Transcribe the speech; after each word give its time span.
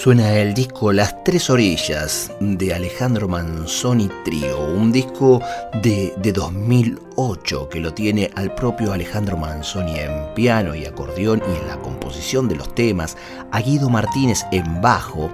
Suena 0.00 0.32
el 0.32 0.54
disco 0.54 0.94
Las 0.94 1.22
Tres 1.24 1.50
Orillas 1.50 2.32
de 2.40 2.72
Alejandro 2.72 3.28
Manzoni 3.28 4.08
Trío, 4.24 4.58
un 4.72 4.90
disco 4.92 5.42
de, 5.82 6.14
de, 6.16 6.32
2008 6.32 7.68
que 7.68 7.80
lo 7.80 7.92
tiene 7.92 8.30
al 8.34 8.54
propio 8.54 8.94
Alejandro 8.94 9.36
Manzoni 9.36 9.98
en 9.98 10.32
piano 10.34 10.74
y 10.74 10.86
acordeón 10.86 11.42
y 11.46 11.54
en 11.54 11.68
la 11.68 11.76
composición 11.76 12.48
de 12.48 12.56
los 12.56 12.74
temas, 12.74 13.18
a 13.50 13.60
Guido 13.60 13.90
Martínez 13.90 14.46
en 14.52 14.80
bajo 14.80 15.30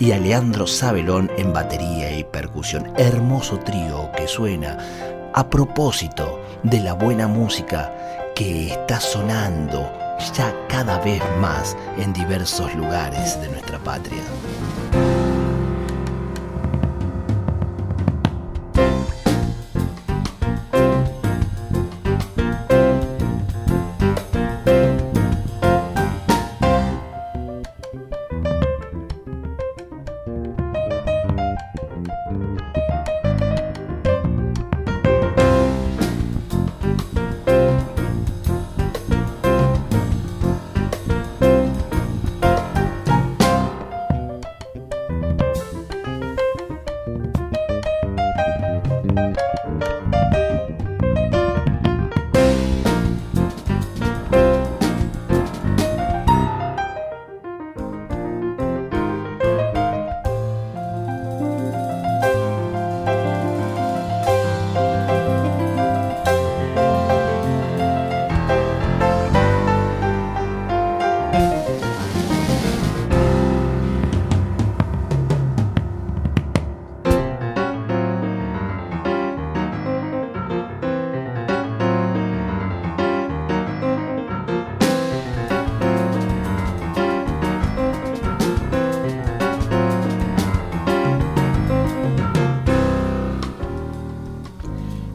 y 0.00 0.10
a 0.10 0.18
Leandro 0.18 0.66
Sabelón 0.66 1.30
en 1.38 1.52
batería 1.52 2.18
y 2.18 2.24
percusión. 2.24 2.92
Hermoso 2.96 3.60
trío 3.60 4.10
que 4.16 4.26
suena 4.26 5.30
a 5.32 5.48
propósito 5.48 6.42
de 6.64 6.80
la 6.80 6.94
buena 6.94 7.28
música 7.28 7.94
que 8.34 8.72
está 8.72 8.98
sonando 8.98 10.07
ya 10.18 10.54
cada 10.68 10.98
vez 10.98 11.22
más 11.40 11.76
en 11.96 12.12
diversos 12.12 12.74
lugares 12.74 13.40
de 13.40 13.48
nuestra 13.48 13.78
patria. 13.78 14.22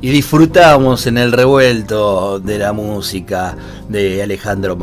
Y 0.03 0.09
disfrutamos 0.09 1.08
en 1.08 1.18
el 1.18 1.31
revuelto 1.31 2.38
de 2.38 2.58
la 2.58 2.74
música 2.74 3.56
de 3.88 4.22
Alejandro 4.22 4.78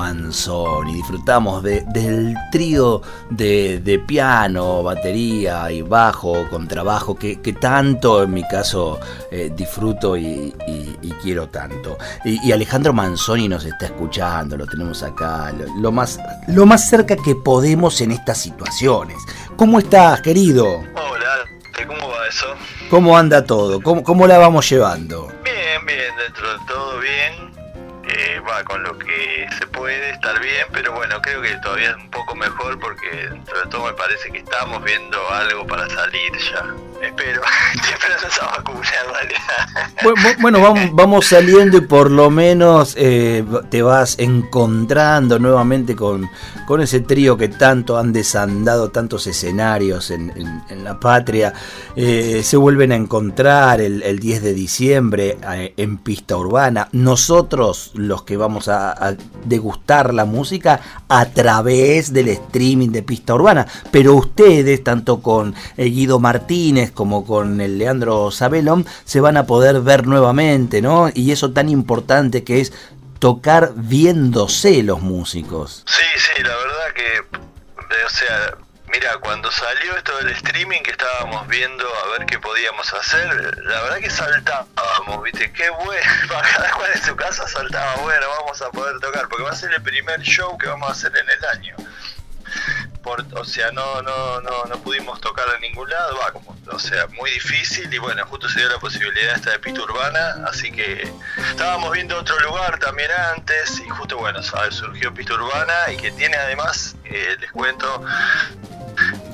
y 0.89 0.95
disfrutamos 0.95 1.63
del 1.63 2.35
trío 2.51 3.03
de, 3.29 4.03
piano, 4.07 4.83
batería 4.83 5.71
y 5.71 5.83
bajo, 5.83 6.49
contrabajo, 6.49 7.17
que, 7.17 7.39
que 7.43 7.53
tanto 7.53 8.23
en 8.23 8.33
mi 8.33 8.49
caso 8.49 8.99
eh, 9.31 9.53
disfruto 9.55 10.17
y, 10.17 10.55
quiero 11.23 11.51
tanto. 11.51 11.99
Y, 12.25 12.51
Alejandro 12.51 12.95
Manzoni 12.95 13.47
nos 13.47 13.67
está 13.67 13.87
escuchando, 13.87 14.57
lo 14.57 14.67
tenemos 14.67 15.03
acá, 15.03 15.53
lo, 15.77 15.93
más, 15.93 16.19
lo 16.49 16.65
más 16.65 16.89
cerca 16.89 17.15
que 17.15 17.35
podemos 17.35 18.01
en 18.01 18.13
estas 18.13 18.39
situaciones. 18.39 19.19
¿Cómo 19.57 19.81
estás, 19.81 20.23
querido? 20.23 20.65
Hola, 20.95 21.87
¿cómo 21.87 22.09
va 22.09 22.27
eso? 22.27 22.47
¿Cómo 22.91 23.17
anda 23.17 23.45
todo? 23.45 23.81
¿Cómo, 23.81 24.03
cómo 24.03 24.27
la 24.27 24.37
vamos 24.37 24.69
llevando? 24.69 25.28
Bien, 25.45 25.87
bien, 25.87 26.12
dentro 26.17 26.53
de 26.53 26.59
todo 26.67 26.99
bien. 26.99 27.51
Eh, 28.09 28.41
va 28.41 28.65
con 28.65 28.83
lo 28.83 28.99
que 28.99 29.40
se 29.59 29.66
puede 29.66 30.11
estar 30.11 30.41
bien, 30.41 30.66
pero 30.72 30.93
bueno, 30.93 31.21
creo 31.22 31.43
que 31.43 31.56
todavía 31.62 31.91
es 31.91 31.97
un 31.97 32.11
poco 32.11 32.34
mejor 32.34 32.78
porque 32.78 33.09
de 33.11 33.71
todo 33.71 33.87
me 33.87 33.93
parece 33.93 34.31
que 34.31 34.38
estamos 34.38 34.83
viendo 34.84 35.19
algo 35.31 35.66
para 35.66 35.88
salir 35.88 36.33
ya. 36.53 36.66
Espero, 37.03 37.41
estoy 37.75 37.93
esperando 37.93 38.27
esa 38.27 38.47
vacuna 38.47 38.89
en 39.05 39.15
realidad. 39.15 40.39
Bueno, 40.41 40.60
vamos, 40.60 40.91
vamos 40.93 41.27
saliendo 41.27 41.78
y 41.78 41.81
por 41.83 42.10
lo 42.10 42.31
menos 42.31 42.94
eh, 42.99 43.44
te 43.71 43.83
vas 43.83 44.19
encontrando 44.19 45.39
nuevamente 45.39 45.97
con, 45.97 46.31
con 46.66 46.81
ese 46.81 47.00
trío 47.00 47.37
que 47.37 47.49
tanto 47.49 47.99
han 47.99 48.12
desandado 48.12 48.91
tantos 48.91 49.27
escenarios 49.27 50.10
en, 50.10 50.31
la 50.84 50.99
patria. 50.99 51.53
Eh, 51.97 52.43
se 52.44 52.56
vuelven 52.56 52.93
a 52.93 52.97
encontrar 52.97 53.81
el, 53.81 54.03
el 54.03 54.19
10 54.19 54.43
de 54.43 54.55
diciembre 54.55 55.39
en 55.77 55.99
pista 55.99 56.37
urbana. 56.37 56.89
Nosotros 56.93 57.93
los 57.94 58.22
que 58.22 58.37
vamos 58.37 58.69
a, 58.69 59.16
degustar 59.45 60.15
la 60.15 60.25
música 60.25 60.81
a 61.09 61.27
través 61.27 62.12
del 62.12 62.28
streaming 62.28 62.91
de 62.91 63.03
Pista 63.03 63.34
Urbana. 63.34 63.67
Pero 63.91 64.15
ustedes, 64.15 64.83
tanto 64.84 65.21
con 65.21 65.55
el 65.77 65.93
Guido 65.93 66.19
Martínez 66.19 66.91
como 66.91 67.25
con 67.25 67.61
el 67.61 67.78
Leandro 67.78 68.31
Sabelón, 68.31 68.87
se 69.05 69.21
van 69.21 69.37
a 69.37 69.47
poder 69.47 69.81
ver 69.81 70.06
nuevamente, 70.06 70.83
¿no? 70.83 71.11
Y 71.12 71.33
eso 71.33 71.53
tan 71.53 71.69
importante 71.69 72.45
que 72.45 72.61
es 72.61 72.73
tocar 73.19 73.73
viéndose 73.77 74.83
los 74.83 75.03
músicos. 75.03 75.84
Sí, 75.87 76.03
sí, 76.17 76.43
la 76.43 76.57
verdad 76.57 76.95
que, 76.95 77.39
o 77.78 78.11
sea, 78.11 78.59
Mira, 78.93 79.19
cuando 79.19 79.51
salió 79.53 79.97
esto 79.97 80.17
del 80.19 80.31
streaming 80.31 80.81
que 80.81 80.91
estábamos 80.91 81.47
viendo 81.47 81.87
a 81.87 82.19
ver 82.19 82.27
qué 82.27 82.41
podíamos 82.41 82.93
hacer, 82.93 83.56
la 83.59 83.83
verdad 83.83 83.99
que 83.99 84.11
saltábamos, 84.11 85.23
viste, 85.23 85.53
qué 85.53 85.71
bueno, 85.71 86.03
cada 86.28 86.71
cual 86.73 86.91
en 86.93 87.03
su 87.03 87.15
casa 87.15 87.47
saltaba, 87.47 87.95
bueno, 87.97 88.27
vamos 88.41 88.61
a 88.61 88.71
poder 88.71 88.99
tocar, 88.99 89.28
porque 89.28 89.45
va 89.45 89.51
a 89.51 89.56
ser 89.56 89.73
el 89.73 89.83
primer 89.83 90.21
show 90.23 90.59
que 90.59 90.67
vamos 90.67 90.89
a 90.89 90.93
hacer 90.93 91.17
en 91.17 91.31
el 91.31 91.45
año. 91.45 91.77
Por, 93.03 93.25
o 93.34 93.44
sea, 93.44 93.71
no, 93.72 94.03
no, 94.03 94.41
no, 94.43 94.65
no 94.65 94.83
pudimos 94.83 95.21
tocar 95.21 95.47
en 95.55 95.62
ningún 95.62 95.88
lado, 95.88 96.19
va 96.19 96.33
como, 96.33 96.56
o 96.71 96.78
sea, 96.78 97.06
muy 97.09 97.31
difícil 97.31 97.93
y 97.93 97.99
bueno, 97.99 98.25
justo 98.27 98.49
se 98.49 98.61
dio 98.61 98.69
la 98.69 98.78
posibilidad 98.78 99.37
esta 99.37 99.53
de 99.53 99.59
pista 99.59 99.83
urbana, 99.83 100.37
así 100.47 100.71
que 100.71 101.10
estábamos 101.50 101.93
viendo 101.93 102.19
otro 102.19 102.39
lugar 102.41 102.78
también 102.78 103.10
antes 103.34 103.81
y 103.81 103.89
justo 103.89 104.19
bueno, 104.19 104.41
surgió 104.43 105.15
pista 105.15 105.34
urbana 105.34 105.93
y 105.93 105.97
que 105.97 106.10
tiene 106.10 106.37
además, 106.37 106.97
eh, 107.05 107.37
les 107.41 107.50
cuento, 107.53 108.05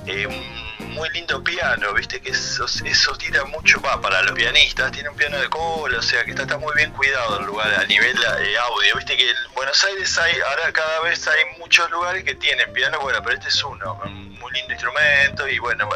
eh, 0.06 0.26
un 0.26 0.65
muy 0.96 1.10
lindo 1.10 1.44
piano, 1.44 1.92
viste 1.92 2.20
que 2.20 2.30
eso, 2.30 2.64
eso 2.64 3.14
tira 3.16 3.44
mucho 3.44 3.78
va 3.82 4.00
para 4.00 4.22
los 4.22 4.32
pianistas, 4.32 4.90
tiene 4.92 5.10
un 5.10 5.16
piano 5.16 5.36
de 5.38 5.48
cola, 5.50 5.98
o 5.98 6.02
sea 6.02 6.24
que 6.24 6.30
está, 6.30 6.56
muy 6.56 6.74
bien 6.74 6.90
cuidado 6.92 7.38
el 7.38 7.44
lugar 7.44 7.72
a 7.74 7.84
nivel 7.84 8.16
de 8.16 8.58
audio, 8.58 8.96
viste 8.96 9.14
que 9.14 9.28
en 9.28 9.36
Buenos 9.54 9.84
Aires 9.84 10.18
hay, 10.18 10.40
ahora 10.40 10.72
cada 10.72 11.00
vez 11.00 11.28
hay 11.28 11.58
muchos 11.58 11.90
lugares 11.90 12.24
que 12.24 12.34
tienen 12.34 12.72
piano, 12.72 12.98
bueno, 13.00 13.20
pero 13.22 13.36
este 13.36 13.48
es 13.48 13.62
uno, 13.62 14.00
un 14.04 14.38
muy 14.38 14.50
lindo 14.52 14.72
instrumento 14.72 15.46
y 15.46 15.58
bueno, 15.58 15.86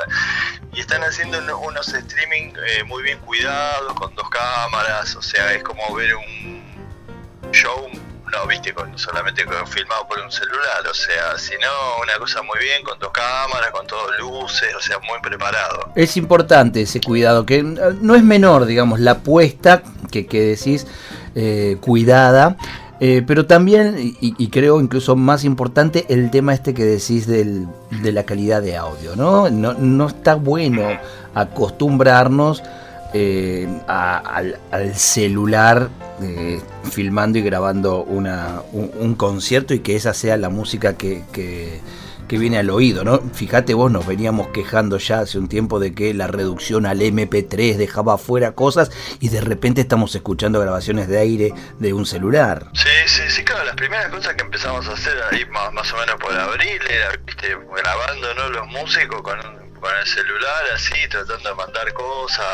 y 0.75 0.81
están 0.81 1.03
haciendo 1.03 1.59
unos 1.59 1.89
streaming 1.89 2.53
eh, 2.67 2.85
muy 2.85 3.03
bien 3.03 3.19
cuidados, 3.21 3.95
con 3.95 4.15
dos 4.15 4.29
cámaras, 4.29 5.17
o 5.17 5.23
sea, 5.23 5.55
es 5.55 5.63
como 5.63 5.95
ver 5.95 6.15
un 6.15 6.61
show 7.53 7.91
no, 8.31 8.47
viste, 8.47 8.73
con, 8.73 8.97
solamente 8.99 9.45
con, 9.45 9.67
filmado 9.67 10.07
por 10.09 10.19
un 10.21 10.31
celular, 10.31 10.87
o 10.89 10.95
sea, 10.95 11.37
sino 11.39 11.69
una 12.03 12.19
cosa 12.19 12.43
muy 12.43 12.59
bien, 12.61 12.83
con 12.83 12.99
dos 12.99 13.11
cámaras, 13.11 13.71
con 13.73 13.87
todas 13.87 14.19
luces, 14.19 14.75
o 14.77 14.81
sea, 14.81 14.99
muy 15.01 15.21
preparado. 15.21 15.93
Es 15.95 16.17
importante 16.17 16.83
ese 16.83 17.01
cuidado, 17.01 17.45
que 17.47 17.63
no 17.63 18.15
es 18.15 18.23
menor, 18.23 18.67
digamos, 18.67 19.01
la 19.01 19.19
puesta 19.19 19.83
que, 20.11 20.27
que 20.27 20.41
decís 20.41 20.87
eh, 21.35 21.77
cuidada. 21.81 22.57
Eh, 23.03 23.23
pero 23.27 23.47
también, 23.47 23.97
y, 24.21 24.49
creo 24.49 24.79
incluso 24.79 25.17
más 25.17 25.45
importante, 25.45 26.05
el 26.11 26.31
tema 26.31 26.53
este 26.53 26.75
que 26.75 26.85
decís 26.85 27.27
del, 27.27 27.67
de 28.03 28.13
la 28.13 28.25
calidad 28.25 28.61
de 28.61 28.77
audio, 28.77 29.17
¿no? 29.17 29.49
No, 29.49 29.73
no 29.73 30.07
está 30.07 30.35
bueno 30.35 30.83
acostumbrarnos 31.35 32.63
eh, 33.15 33.67
al, 33.87 34.95
celular 34.95 35.89
eh, 36.23 36.61
filmando 36.91 37.39
y 37.39 37.43
grabando 37.43 38.03
una, 38.03 38.63
un, 38.73 39.15
concierto 39.15 39.75
y 39.75 39.81
que 39.81 39.97
esa 39.97 40.15
sea 40.15 40.37
la 40.37 40.49
música 40.49 40.97
que, 40.97 41.23
que, 41.33 41.81
viene 42.29 42.59
al 42.59 42.71
oído, 42.71 43.03
¿no? 43.03 43.21
Fíjate 43.35 43.75
vos, 43.75 43.91
nos 43.91 44.07
veníamos 44.07 44.49
quejando 44.49 44.99
ya 44.99 45.19
hace 45.21 45.37
un 45.37 45.49
tiempo 45.49 45.81
de 45.81 45.95
que 45.95 46.15
la 46.15 46.29
reducción 46.29 46.87
al 46.87 47.01
MP3 47.01 47.77
dejaba 47.77 48.15
afuera 48.15 48.53
cosas 48.53 48.93
y 49.19 49.31
de 49.31 49.41
repente 49.41 49.81
estamos 49.81 50.15
escuchando 50.15 50.61
grabaciones 50.61 51.09
de 51.09 51.19
aire 51.19 51.53
de 51.81 51.93
un 51.93 52.07
celular. 52.07 52.67
Sí, 52.73 52.89
sí, 53.07 53.23
sí, 53.29 53.43
claro, 53.43 53.65
las 53.65 53.75
primeras 53.75 54.09
cosas 54.11 54.35
que 54.35 54.43
empezamos 54.43 54.87
a 54.87 54.93
hacer 54.93 55.15
ahí 55.33 55.45
más, 55.47 55.93
o 55.93 55.97
menos 55.97 56.17
por 56.21 56.33
abril 56.33 56.81
era, 56.89 57.11
grabando, 57.77 58.35
¿no? 58.37 58.49
Los 58.51 58.67
músicos 58.69 59.23
con 59.23 59.61
con 59.81 59.97
el 59.97 60.07
celular 60.07 60.65
así, 60.75 60.95
tratando 61.09 61.49
de 61.49 61.55
mandar 61.55 61.93
cosas 61.95 62.47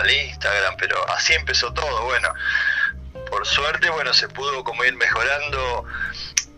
al 0.00 0.10
Instagram, 0.10 0.74
pero 0.78 0.96
así 1.10 1.32
empezó 1.32 1.72
todo. 1.72 2.04
Bueno, 2.04 2.28
suerte, 3.44 3.90
bueno, 3.90 4.12
se 4.14 4.28
pudo 4.28 4.64
como 4.64 4.84
ir 4.84 4.96
mejorando 4.96 5.84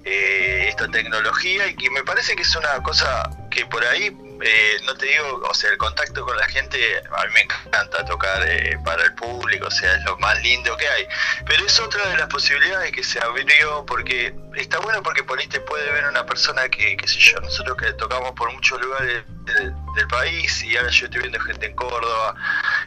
eh, 0.05 0.67
esta 0.69 0.87
tecnología 0.89 1.67
y 1.67 1.77
que 1.77 1.89
me 1.91 2.03
parece 2.03 2.37
que 2.37 2.43
es 2.43 2.57
una 2.57 2.83
cosa 2.83 3.31
que 3.51 3.65
por 3.67 3.83
ahí, 3.85 4.15
eh, 4.43 4.77
no 4.85 4.95
te 4.97 5.07
digo, 5.07 5.43
o 5.49 5.55
sea, 5.55 5.71
el 5.71 5.79
contacto 5.79 6.25
con 6.25 6.37
la 6.37 6.47
gente, 6.47 6.79
a 7.11 7.25
mí 7.25 7.33
me 7.33 7.41
encanta 7.41 8.05
tocar 8.05 8.47
eh, 8.47 8.79
para 8.85 9.05
el 9.05 9.15
público, 9.15 9.69
o 9.69 9.71
sea, 9.71 9.95
es 9.95 10.05
lo 10.05 10.19
más 10.19 10.43
lindo 10.43 10.77
que 10.77 10.87
hay. 10.89 11.07
Pero 11.47 11.65
es 11.65 11.81
otra 11.81 12.07
de 12.09 12.19
las 12.19 12.29
posibilidades 12.29 12.93
que 12.93 13.03
se 13.03 13.19
abrió 13.21 13.87
porque 13.87 14.35
está 14.57 14.79
bueno 14.81 15.03
porque 15.03 15.23
por 15.23 15.39
ahí 15.39 15.47
te 15.47 15.61
puede 15.61 15.91
ver 15.91 16.05
una 16.07 16.27
persona 16.27 16.69
que, 16.69 16.97
qué 16.97 17.09
sé 17.09 17.19
yo, 17.19 17.41
nosotros 17.41 17.77
que 17.79 17.93
tocamos 17.95 18.33
por 18.33 18.53
muchos 18.53 18.81
lugares 18.81 19.25
del 19.95 20.09
país 20.09 20.63
y 20.65 20.77
ahora 20.77 20.91
yo 20.91 21.07
estoy 21.07 21.21
viendo 21.21 21.41
gente 21.41 21.67
en 21.67 21.75
Córdoba, 21.75 22.35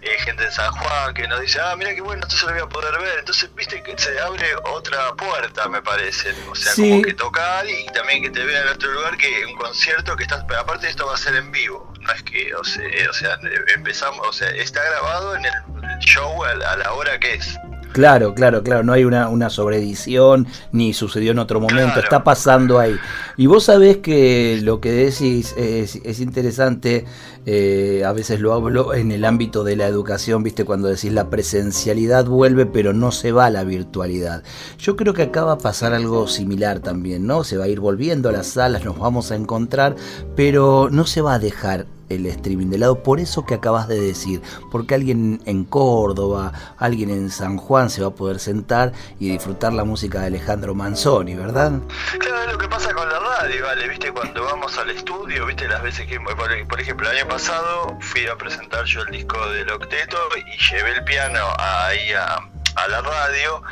eh, 0.01 0.17
gente 0.19 0.43
en 0.43 0.51
San 0.51 0.71
Juan 0.71 1.13
que 1.13 1.27
nos 1.27 1.41
dice, 1.41 1.59
ah, 1.59 1.75
mira 1.75 1.93
qué 1.93 2.01
bueno, 2.01 2.23
entonces 2.23 2.41
lo 2.43 2.53
voy 2.53 2.61
a 2.61 2.69
poder 2.69 2.99
ver. 2.99 3.19
Entonces, 3.19 3.53
viste 3.55 3.81
que 3.83 3.97
se 3.97 4.19
abre 4.19 4.47
otra 4.65 5.13
puerta, 5.13 5.67
me 5.67 5.81
parece. 5.81 6.33
O 6.49 6.55
sea, 6.55 6.73
como 6.75 7.01
que 7.01 7.13
tocar 7.13 7.65
y 7.69 7.85
también 7.87 8.21
que 8.23 8.29
te 8.29 8.43
vea 8.43 8.61
en 8.61 8.69
otro 8.69 8.91
lugar 8.91 9.17
que 9.17 9.45
un 9.45 9.55
concierto 9.55 10.15
que 10.15 10.23
estás, 10.23 10.43
pero 10.47 10.61
aparte 10.61 10.87
esto 10.87 11.05
va 11.05 11.13
a 11.13 11.17
ser 11.17 11.35
en 11.35 11.51
vivo. 11.51 11.93
No 12.01 12.13
es 12.13 12.23
que, 12.23 12.53
o 12.55 12.63
sea, 12.63 12.85
o 13.09 13.13
sea 13.13 13.39
empezamos, 13.75 14.25
o 14.27 14.33
sea, 14.33 14.49
está 14.51 14.83
grabado 14.83 15.35
en 15.35 15.45
el 15.45 15.99
show 15.99 16.43
a 16.43 16.53
la 16.55 16.93
hora 16.93 17.19
que 17.19 17.35
es. 17.35 17.57
Claro, 17.97 18.35
claro, 18.35 18.61
claro, 18.61 18.83
no 18.83 18.93
hay 18.93 19.05
una, 19.05 19.27
una 19.27 19.49
sobreedición 19.49 20.45
ni 20.71 20.93
sucedió 20.93 21.31
en 21.31 21.39
otro 21.39 21.59
momento, 21.59 21.99
está 21.99 22.23
pasando 22.23 22.77
ahí. 22.77 22.95
Y 23.37 23.47
vos 23.47 23.63
sabés 23.63 23.97
que 23.97 24.59
lo 24.61 24.79
que 24.79 24.91
decís 24.91 25.55
es, 25.57 26.19
interesante, 26.19 27.05
eh, 27.47 28.03
a 28.05 28.11
veces 28.13 28.39
lo 28.39 28.53
hablo 28.53 28.93
en 28.93 29.11
el 29.11 29.25
ámbito 29.25 29.63
de 29.63 29.77
la 29.77 29.87
educación, 29.87 30.43
viste, 30.43 30.63
cuando 30.63 30.89
decís 30.89 31.11
la 31.11 31.31
presencialidad 31.31 32.25
vuelve 32.25 32.67
pero 32.67 32.93
no 32.93 33.11
se 33.11 33.31
va 33.31 33.47
a 33.47 33.49
la 33.49 33.63
virtualidad. 33.63 34.43
Yo 34.77 34.95
creo 34.95 35.15
que 35.15 35.23
acá 35.23 35.43
va 35.43 35.53
a 35.53 35.57
pasar 35.57 35.95
algo 35.95 36.27
similar 36.27 36.81
también, 36.81 37.25
¿no? 37.25 37.43
Se 37.43 37.57
va 37.57 37.65
a 37.65 37.67
ir 37.67 37.79
volviendo 37.79 38.29
a 38.29 38.31
las 38.31 38.45
salas, 38.45 38.85
nos 38.85 38.99
vamos 38.99 39.31
a 39.31 39.35
encontrar, 39.35 39.95
pero 40.35 40.89
no 40.91 41.07
se 41.07 41.21
va 41.21 41.33
a 41.33 41.39
dejar 41.39 41.87
el 42.09 42.25
streaming 42.25 42.67
de 42.67 42.77
lado, 42.77 43.03
por 43.03 43.19
eso 43.19 43.45
que 43.45 43.53
acabas 43.53 43.87
de 43.87 43.99
decir, 43.99 44.41
porque 44.71 44.95
alguien 44.95 45.41
en 45.45 45.63
Córdoba, 45.65 46.53
alguien 46.77 47.09
en 47.09 47.29
San 47.29 47.57
Juan 47.57 47.89
se 47.89 48.01
va 48.01 48.07
a 48.07 48.11
poder 48.11 48.39
sentar 48.39 48.93
y 49.19 49.29
disfrutar 49.29 49.73
la 49.73 49.83
música 49.83 50.21
de 50.21 50.27
Alejandro 50.27 50.75
Manzoni, 50.75 51.35
¿verdad? 51.35 51.73
Claro, 52.19 52.41
es 52.43 52.53
lo 52.53 52.57
que 52.57 52.67
pasa 52.67 52.93
con 52.93 53.07
la 53.09 53.19
radio, 53.19 53.63
¿vale? 53.65 53.87
¿Viste? 53.87 54.11
Cuando 54.11 54.43
vamos 54.43 54.77
al 54.77 54.89
estudio, 54.89 55.45
¿viste? 55.45 55.67
Las 55.67 55.83
veces 55.83 56.07
que, 56.07 56.19
por, 56.19 56.79
ejemplo, 56.81 57.09
el 57.09 57.17
año 57.17 57.27
pasado 57.27 57.97
fui 57.99 58.25
a 58.27 58.35
presentar 58.35 58.85
yo 58.85 59.01
el 59.01 59.11
disco 59.11 59.49
del 59.49 59.69
octeto 59.69 60.17
y 60.35 60.71
llevé 60.71 60.93
el 60.93 61.03
piano 61.03 61.39
ahí 61.59 62.11
a, 62.13 62.39
a 62.77 62.87
la 62.87 63.01
radio 63.01 63.63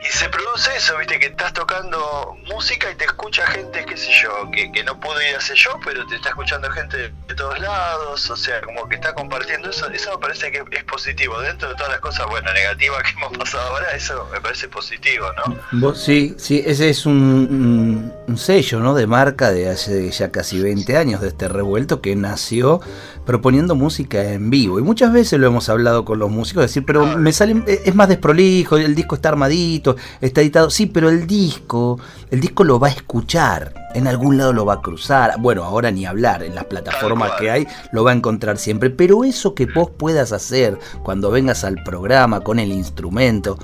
y 0.00 0.06
se 0.06 0.28
produce 0.28 0.76
eso, 0.76 0.96
viste, 0.96 1.18
que 1.18 1.26
estás 1.26 1.52
tocando 1.52 2.36
música 2.46 2.90
y 2.90 2.94
te 2.94 3.04
escucha 3.04 3.44
gente, 3.46 3.84
qué 3.84 3.96
sé 3.96 4.10
yo, 4.22 4.48
que, 4.52 4.70
que 4.70 4.84
no 4.84 4.98
pudo 5.00 5.20
ir 5.20 5.34
a 5.34 5.38
hacer 5.38 5.56
yo, 5.56 5.72
pero 5.84 6.06
te 6.06 6.16
está 6.16 6.28
escuchando 6.30 6.70
gente 6.70 6.96
de 6.96 7.34
todos 7.34 7.58
lados, 7.58 8.30
o 8.30 8.36
sea, 8.36 8.60
como 8.60 8.88
que 8.88 8.94
está 8.94 9.12
compartiendo 9.14 9.70
eso, 9.70 9.88
eso 9.90 10.12
me 10.12 10.18
parece 10.18 10.52
que 10.52 10.62
es 10.70 10.84
positivo. 10.84 11.40
Dentro 11.40 11.68
de 11.68 11.74
todas 11.74 11.90
las 11.90 12.00
cosas, 12.00 12.26
bueno, 12.28 12.52
negativas 12.52 13.02
que 13.02 13.10
hemos 13.10 13.36
pasado 13.36 13.70
ahora, 13.70 13.90
eso 13.90 14.28
me 14.32 14.40
parece 14.40 14.68
positivo, 14.68 15.26
¿no? 15.72 15.94
sí, 15.94 16.36
sí, 16.38 16.62
ese 16.64 16.90
es 16.90 17.04
un, 17.04 18.12
un 18.26 18.38
sello, 18.38 18.78
¿no? 18.78 18.94
De 18.94 19.06
marca 19.06 19.50
de 19.50 19.68
hace 19.68 20.10
ya 20.10 20.30
casi 20.30 20.60
20 20.60 20.96
años 20.96 21.20
de 21.20 21.28
este 21.28 21.48
revuelto 21.48 22.00
que 22.00 22.14
nació 22.14 22.80
proponiendo 23.28 23.74
música 23.74 24.32
en 24.32 24.48
vivo. 24.48 24.78
Y 24.78 24.82
muchas 24.82 25.12
veces 25.12 25.38
lo 25.38 25.46
hemos 25.46 25.68
hablado 25.68 26.02
con 26.02 26.18
los 26.18 26.30
músicos, 26.30 26.62
decir, 26.62 26.86
pero 26.86 27.04
me 27.04 27.30
sale, 27.34 27.62
es 27.66 27.94
más 27.94 28.08
desprolijo, 28.08 28.78
el 28.78 28.94
disco 28.94 29.16
está 29.16 29.28
armadito, 29.28 29.96
está 30.22 30.40
editado. 30.40 30.70
Sí, 30.70 30.86
pero 30.86 31.10
el 31.10 31.26
disco, 31.26 32.00
el 32.30 32.40
disco 32.40 32.64
lo 32.64 32.80
va 32.80 32.88
a 32.88 32.90
escuchar, 32.90 33.74
en 33.94 34.06
algún 34.06 34.38
lado 34.38 34.54
lo 34.54 34.64
va 34.64 34.74
a 34.74 34.80
cruzar. 34.80 35.34
Bueno, 35.40 35.62
ahora 35.64 35.90
ni 35.90 36.06
hablar, 36.06 36.42
en 36.42 36.54
las 36.54 36.64
plataformas 36.64 37.32
que 37.32 37.50
hay 37.50 37.66
lo 37.92 38.02
va 38.02 38.12
a 38.12 38.14
encontrar 38.14 38.56
siempre. 38.56 38.88
Pero 38.88 39.22
eso 39.24 39.54
que 39.54 39.66
vos 39.66 39.90
puedas 39.90 40.32
hacer 40.32 40.78
cuando 41.02 41.30
vengas 41.30 41.64
al 41.64 41.82
programa 41.84 42.40
con 42.40 42.58
el 42.58 42.72
instrumento, 42.72 43.58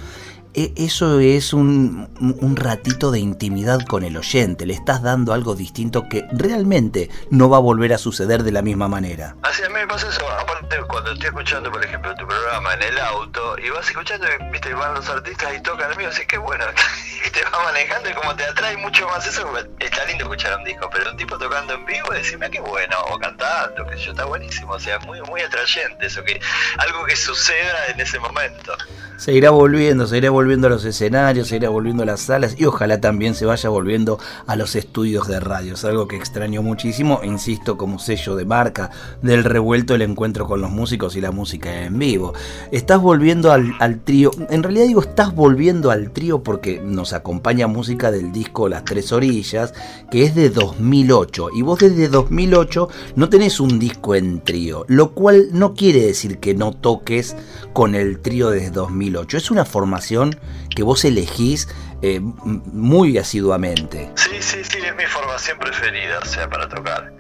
eso 0.55 1.19
es 1.19 1.53
un, 1.53 2.09
ratito 2.57 3.11
de 3.11 3.19
intimidad 3.19 3.81
con 3.87 4.05
el 4.05 4.17
oyente, 4.17 4.67
le 4.67 4.75
estás 4.75 5.03
dando 5.03 5.33
algo 5.33 5.55
distinto 5.55 6.09
que 6.09 6.25
realmente 6.33 7.11
no 7.31 7.49
va 7.49 7.57
a 7.57 7.61
volver 7.61 7.93
a 7.93 7.99
suceder 7.99 8.45
de 8.45 8.53
la 8.53 8.63
misma 8.63 8.89
manera. 8.89 9.37
Así 9.43 9.63
a 9.63 9.69
mí 9.69 9.75
me 9.75 9.87
pasa 9.87 10.09
eso, 10.09 10.29
aparte 10.31 10.77
cuando 10.89 11.13
estoy 11.13 11.27
escuchando 11.27 11.71
por 11.73 11.85
ejemplo 11.85 12.15
tu 12.15 12.27
programa 12.27 12.75
en 12.75 12.83
el 12.83 12.99
auto 12.99 13.57
y 13.59 13.71
vas 13.71 13.89
escuchando, 13.89 14.27
viste, 14.53 14.73
van 14.75 14.95
los 14.95 15.09
artistas 15.09 15.55
y 15.57 15.61
tocan 15.63 15.91
el 15.91 15.99
mío, 15.99 16.09
así 16.09 16.25
que 16.27 16.39
bueno, 16.39 16.65
te 17.33 17.43
va 17.45 17.65
manejando 17.65 18.11
y 18.11 18.13
como 18.13 18.37
te 18.37 18.45
atrae 18.45 18.77
mucho 18.77 19.09
más 19.09 19.27
eso, 19.27 19.53
está 19.81 20.05
lindo 20.05 20.25
escuchar 20.25 20.57
un 20.59 20.65
disco, 20.65 20.89
pero 20.93 21.11
un 21.11 21.17
tipo 21.17 21.37
tocando 21.37 21.75
en 21.75 21.85
vivo, 21.85 22.13
decime 22.13 22.49
qué 22.51 22.61
bueno, 22.61 22.97
o 23.11 23.19
cantando, 23.19 23.85
que 23.87 23.97
yo, 23.99 24.13
está 24.13 24.25
buenísimo, 24.25 24.73
o 24.73 24.79
sea, 24.81 25.01
muy, 25.01 25.21
muy 25.23 25.41
atrayente 25.41 26.07
eso, 26.07 26.23
que 26.23 26.41
algo 26.79 27.05
que 27.07 27.17
suceda 27.17 27.87
en 27.89 28.01
ese 28.01 28.21
momento. 28.21 28.77
Se 29.17 29.33
irá 29.33 29.51
volviendo, 29.51 30.07
se 30.07 30.19
irá 30.19 30.31
volviendo 30.31 30.44
a 30.45 30.71
los 30.71 30.85
escenarios, 30.85 31.49
se 31.49 31.57
irá 31.57 31.71
volviendo 31.71 32.03
a 32.03 32.07
las 32.07 32.21
salas 32.21 32.55
y 32.59 32.67
ojalá 32.67 33.01
también 33.01 33.35
se 33.35 33.47
vaya 33.47 33.71
volviendo 33.71 34.19
a 34.47 34.57
los 34.57 34.77
estudios 34.77 35.27
de 35.27 35.41
radio. 35.41 35.75
Es 35.75 35.85
algo 35.85 36.07
que 36.07 36.17
extraño 36.17 36.63
muchísimo, 36.63 37.21
insisto, 37.25 37.79
como 37.79 37.99
sello 37.99 38.37
de 38.37 38.45
marca 38.45 38.91
del 39.23 39.43
revuelto 39.43 39.95
el 39.95 40.03
encuentro 40.03 40.47
con 40.47 40.61
los 40.61 40.71
músicos 40.71 41.17
y 41.17 41.23
la 41.23 41.31
música 41.31 41.85
en 41.85 41.99
vivo. 41.99 42.35
Estás 42.73 43.01
volviendo 43.01 43.53
al, 43.53 43.75
al 43.81 44.01
trío, 44.01 44.31
en 44.51 44.63
realidad 44.63 44.87
digo 44.87 45.01
estás 45.01 45.35
volviendo 45.35 45.91
al 45.91 46.11
trío 46.11 46.43
porque 46.43 46.81
nos 46.81 47.15
acompaña 47.15 47.67
música 47.67 48.11
del 48.11 48.31
disco 48.31 48.69
Las 48.69 48.85
Tres 48.85 49.13
Orillas, 49.13 49.73
que 50.11 50.25
es 50.25 50.35
de 50.35 50.51
2008. 50.51 51.49
Y 51.57 51.63
vos 51.63 51.79
desde 51.79 52.09
2008 52.09 52.89
no 53.17 53.29
tenés 53.31 53.61
un 53.61 53.79
disco 53.79 54.15
en 54.15 54.43
trío, 54.43 54.85
lo 54.89 55.13
cual 55.13 55.49
no 55.53 55.75
quiere 55.75 56.03
decir 56.03 56.39
que 56.39 56.55
no 56.55 56.73
toques 56.73 57.35
con 57.73 57.95
el 57.95 58.21
trío 58.21 58.51
desde 58.51 58.71
2008. 58.71 59.37
Es 59.37 59.51
una 59.51 59.65
formación 59.65 60.34
que 60.75 60.83
vos 60.83 61.05
elegís 61.05 61.69
eh, 62.03 62.21
muy 62.21 63.17
asiduamente. 63.17 64.11
Sí, 64.17 64.43
sí, 64.43 64.63
sí, 64.65 64.79
es 64.79 64.97
mi 64.97 65.07
formación 65.07 65.59
preferida, 65.59 66.19
o 66.19 66.25
sea, 66.27 66.49
para 66.49 66.69
tocar. 66.69 67.13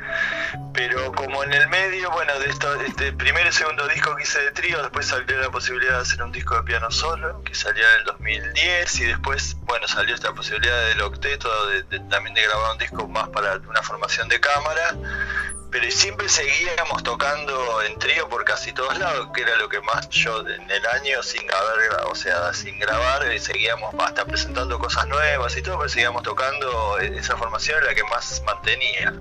Pero 0.74 1.12
como 1.12 1.42
en 1.44 1.52
el 1.52 1.68
medio, 1.68 2.10
bueno, 2.10 2.38
de 2.38 2.50
esto, 2.50 2.74
este 2.82 3.12
primer 3.12 3.46
y 3.46 3.52
segundo 3.52 3.86
disco 3.88 4.14
que 4.16 4.24
hice 4.24 4.40
de 4.40 4.50
trío, 4.50 4.82
después 4.82 5.06
salió 5.06 5.40
la 5.40 5.50
posibilidad 5.50 5.94
de 5.94 6.02
hacer 6.02 6.22
un 6.22 6.32
disco 6.32 6.56
de 6.56 6.64
piano 6.64 6.90
solo, 6.90 7.42
que 7.44 7.54
salió 7.54 7.82
en 7.82 8.00
el 8.00 8.04
2010, 8.06 9.00
y 9.00 9.04
después, 9.04 9.56
bueno, 9.62 9.88
salió 9.88 10.14
esta 10.14 10.34
posibilidad 10.34 10.86
del 10.88 11.00
octeto, 11.02 11.48
de, 11.68 12.00
también 12.10 12.34
de 12.34 12.42
grabar 12.42 12.72
un 12.72 12.78
disco 12.78 13.08
más 13.08 13.28
para 13.30 13.56
una 13.56 13.82
formación 13.82 14.28
de 14.28 14.40
cámara 14.40 14.96
pero 15.74 15.90
siempre 15.90 16.28
seguíamos 16.28 17.02
tocando 17.02 17.82
en 17.82 17.98
trío 17.98 18.28
por 18.28 18.44
casi 18.44 18.72
todos 18.72 18.96
lados, 18.96 19.30
que 19.34 19.42
era 19.42 19.56
lo 19.56 19.68
que 19.68 19.80
más 19.80 20.08
yo 20.08 20.38
en 20.42 20.70
el 20.70 20.86
año 20.86 21.20
sin 21.20 21.42
haber, 21.50 22.06
o 22.08 22.14
sea, 22.14 22.54
sin 22.54 22.78
grabar, 22.78 23.26
eh, 23.26 23.40
seguíamos 23.40 23.92
hasta 23.98 24.24
presentando 24.24 24.78
cosas 24.78 25.08
nuevas 25.08 25.56
y 25.56 25.62
todo, 25.62 25.78
pero 25.78 25.88
seguíamos 25.88 26.22
tocando, 26.22 27.00
eh, 27.00 27.14
esa 27.18 27.36
formación 27.36 27.78
era 27.78 27.88
la 27.88 27.94
que 27.96 28.04
más 28.04 28.40
mantenía. 28.46 29.14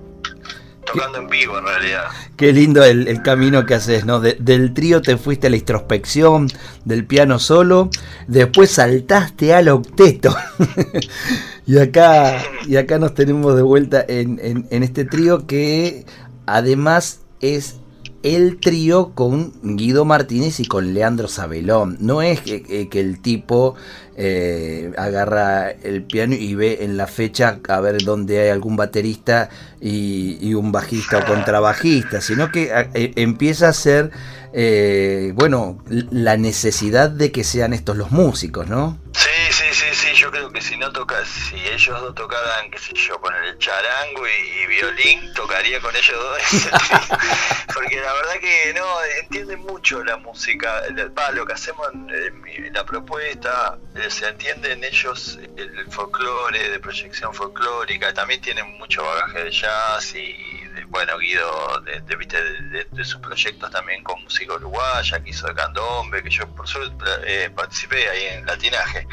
Tocando 0.85 1.17
en 1.19 1.29
vivo 1.29 1.57
en 1.57 1.65
realidad. 1.65 2.09
Qué 2.35 2.51
lindo 2.51 2.83
el, 2.83 3.21
camino 3.23 3.65
que 3.65 3.73
haces, 3.73 4.05
¿no? 4.05 4.19
del 4.19 4.73
trío 4.73 5.01
te 5.01 5.15
fuiste 5.15 5.47
a 5.47 5.49
la 5.49 5.55
introspección, 5.55 6.49
del 6.83 7.05
piano 7.05 7.39
solo, 7.39 7.89
después 8.27 8.69
saltaste 8.69 9.55
al 9.55 9.69
octeto. 9.69 10.35
y 11.65 11.79
acá, 11.79 12.43
y 12.67 12.75
acá 12.75 12.99
nos 12.99 13.13
tenemos 13.15 13.55
de 13.55 13.61
vuelta 13.61 14.03
en, 14.05 14.67
en 14.69 14.83
este 14.83 15.05
trío 15.05 15.47
que 15.47 16.05
Además 16.45 17.21
es 17.41 17.77
el 18.23 18.57
trío 18.61 19.11
con 19.13 19.51
Guido 19.61 20.05
Martínez 20.05 20.61
y 20.61 20.65
con 20.65 20.93
Leandro 20.93 21.27
Sabelón. 21.27 21.97
No 21.99 22.21
es 22.21 22.39
que, 22.39 22.87
el 22.93 23.21
tipo 23.21 23.75
eh, 24.15 24.93
agarra 24.97 25.69
el 25.69 26.03
piano 26.03 26.33
y 26.33 26.55
ve 26.55 26.79
en 26.81 26.95
la 26.95 27.07
fecha 27.07 27.59
a 27.67 27.79
ver 27.81 28.01
dónde 28.03 28.39
hay 28.39 28.49
algún 28.49 28.77
baterista 28.77 29.49
y, 29.81 30.53
un 30.53 30.71
bajista 30.71 31.19
o 31.19 31.25
contrabajista, 31.25 32.21
sino 32.21 32.49
que 32.49 32.71
eh, 32.93 33.11
empieza 33.17 33.67
a 33.67 33.73
ser, 33.73 34.11
eh, 34.53 35.33
bueno, 35.35 35.77
la 35.89 36.37
necesidad 36.37 37.09
de 37.09 37.31
que 37.31 37.43
sean 37.43 37.73
estos 37.73 37.97
los 37.97 38.11
músicos, 38.11 38.69
¿no? 38.69 38.97
No 40.83 40.91
toca, 40.91 41.23
si 41.25 41.55
ellos 41.55 42.01
dos 42.01 42.13
tocaran, 42.13 42.69
qué 42.69 42.77
sé 42.77 42.93
yo, 42.93 43.19
poner 43.21 43.41
el 43.45 43.57
charango 43.57 44.27
y, 44.27 44.67
violín, 44.67 45.33
tocaría 45.33 45.79
con 45.79 45.95
ellos 45.95 46.17
dos. 46.21 46.41
Porque 47.73 48.01
la 48.01 48.13
verdad 48.13 48.33
que 48.41 48.73
no, 48.73 48.85
entienden 49.21 49.61
mucho 49.61 50.03
la 50.03 50.17
música, 50.17 50.83
lo 51.33 51.45
que 51.45 51.53
hacemos 51.53 51.87
en, 51.93 52.73
la 52.73 52.85
propuesta, 52.85 53.77
eh, 53.95 54.09
se 54.09 54.27
entienden 54.27 54.83
ellos 54.83 55.39
el 55.55 55.89
folclore, 55.89 56.69
de 56.69 56.79
proyección 56.79 57.33
folclórica, 57.33 58.13
también 58.13 58.41
tienen 58.41 58.77
mucho 58.77 59.03
bagaje 59.03 59.45
de 59.45 59.51
jazz 59.51 60.13
y 60.15 60.62
bueno, 60.93 61.17
Guido, 61.17 61.81
de, 61.81 62.01
de, 62.91 63.03
sus 63.03 63.19
proyectos 63.19 63.71
también 63.71 64.03
con 64.03 64.21
música 64.23 64.53
uruguaya, 64.53 65.23
que 65.23 65.31
hizo 65.31 65.47
de 65.47 65.55
candombe, 65.55 66.21
que 66.21 66.29
yo 66.29 66.47
por 66.49 66.67
suerte 66.67 67.03
eh, 67.25 67.49
participé 67.49 68.07
ahí 68.07 68.25
en 68.25 68.45
latinaje. 68.45 69.07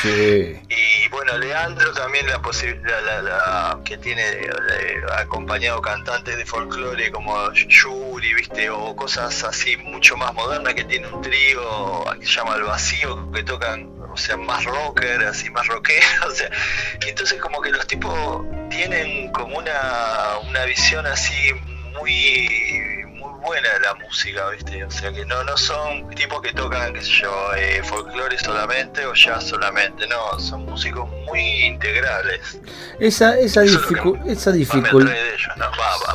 Sí. 0.00 0.58
Y 0.70 1.08
bueno, 1.10 1.36
Leandro 1.36 1.92
también 1.92 2.26
la 2.26 2.40
posibilidad, 2.40 3.22
la, 3.22 3.78
que 3.84 3.98
tiene 3.98 4.22
eh, 4.22 5.02
acompañado 5.12 5.82
cantantes 5.82 6.38
de 6.38 6.46
folclore 6.46 7.12
como 7.12 7.52
Yuri, 7.52 8.32
viste, 8.32 8.70
o 8.70 8.96
cosas 8.96 9.44
así 9.44 9.76
mucho 9.76 10.16
más 10.16 10.32
modernas 10.32 10.72
que 10.72 10.84
tiene 10.84 11.06
un 11.06 11.20
trío 11.20 12.02
que 12.18 12.26
se 12.26 12.32
llama 12.32 12.56
El 12.56 12.62
Vacío, 12.62 13.30
que 13.30 13.42
tocan 13.42 13.95
o 14.16 14.18
sea, 14.18 14.38
más 14.38 14.64
rocker, 14.64 15.22
así 15.24 15.50
más 15.50 15.66
rockero, 15.66 16.06
o 16.26 16.30
sea, 16.30 16.48
entonces 17.06 17.38
como 17.38 17.60
que 17.60 17.70
los 17.70 17.86
tipos 17.86 18.46
tienen 18.70 19.30
como 19.32 19.58
una, 19.58 20.38
una 20.48 20.64
visión 20.64 21.06
así 21.06 21.52
muy 21.98 22.95
buena 23.36 23.68
la 23.82 23.94
música, 23.94 24.50
¿viste? 24.50 24.84
O 24.84 24.90
sea, 24.90 25.12
que 25.12 25.24
no, 25.24 25.42
no 25.44 25.56
son 25.56 26.08
tipos 26.10 26.40
que 26.42 26.52
tocan, 26.52 26.92
qué 26.92 27.02
sé 27.02 27.10
yo, 27.22 27.54
eh, 27.56 27.82
folclore 27.84 28.38
solamente 28.38 29.04
o 29.06 29.14
jazz 29.14 29.44
solamente, 29.44 30.06
no, 30.06 30.38
son 30.38 30.64
músicos 30.66 31.08
muy 31.26 31.40
integrales. 31.64 32.60
Esa, 32.98 33.38
esa, 33.38 33.64
esa 33.64 34.52
dificultad... 34.52 35.12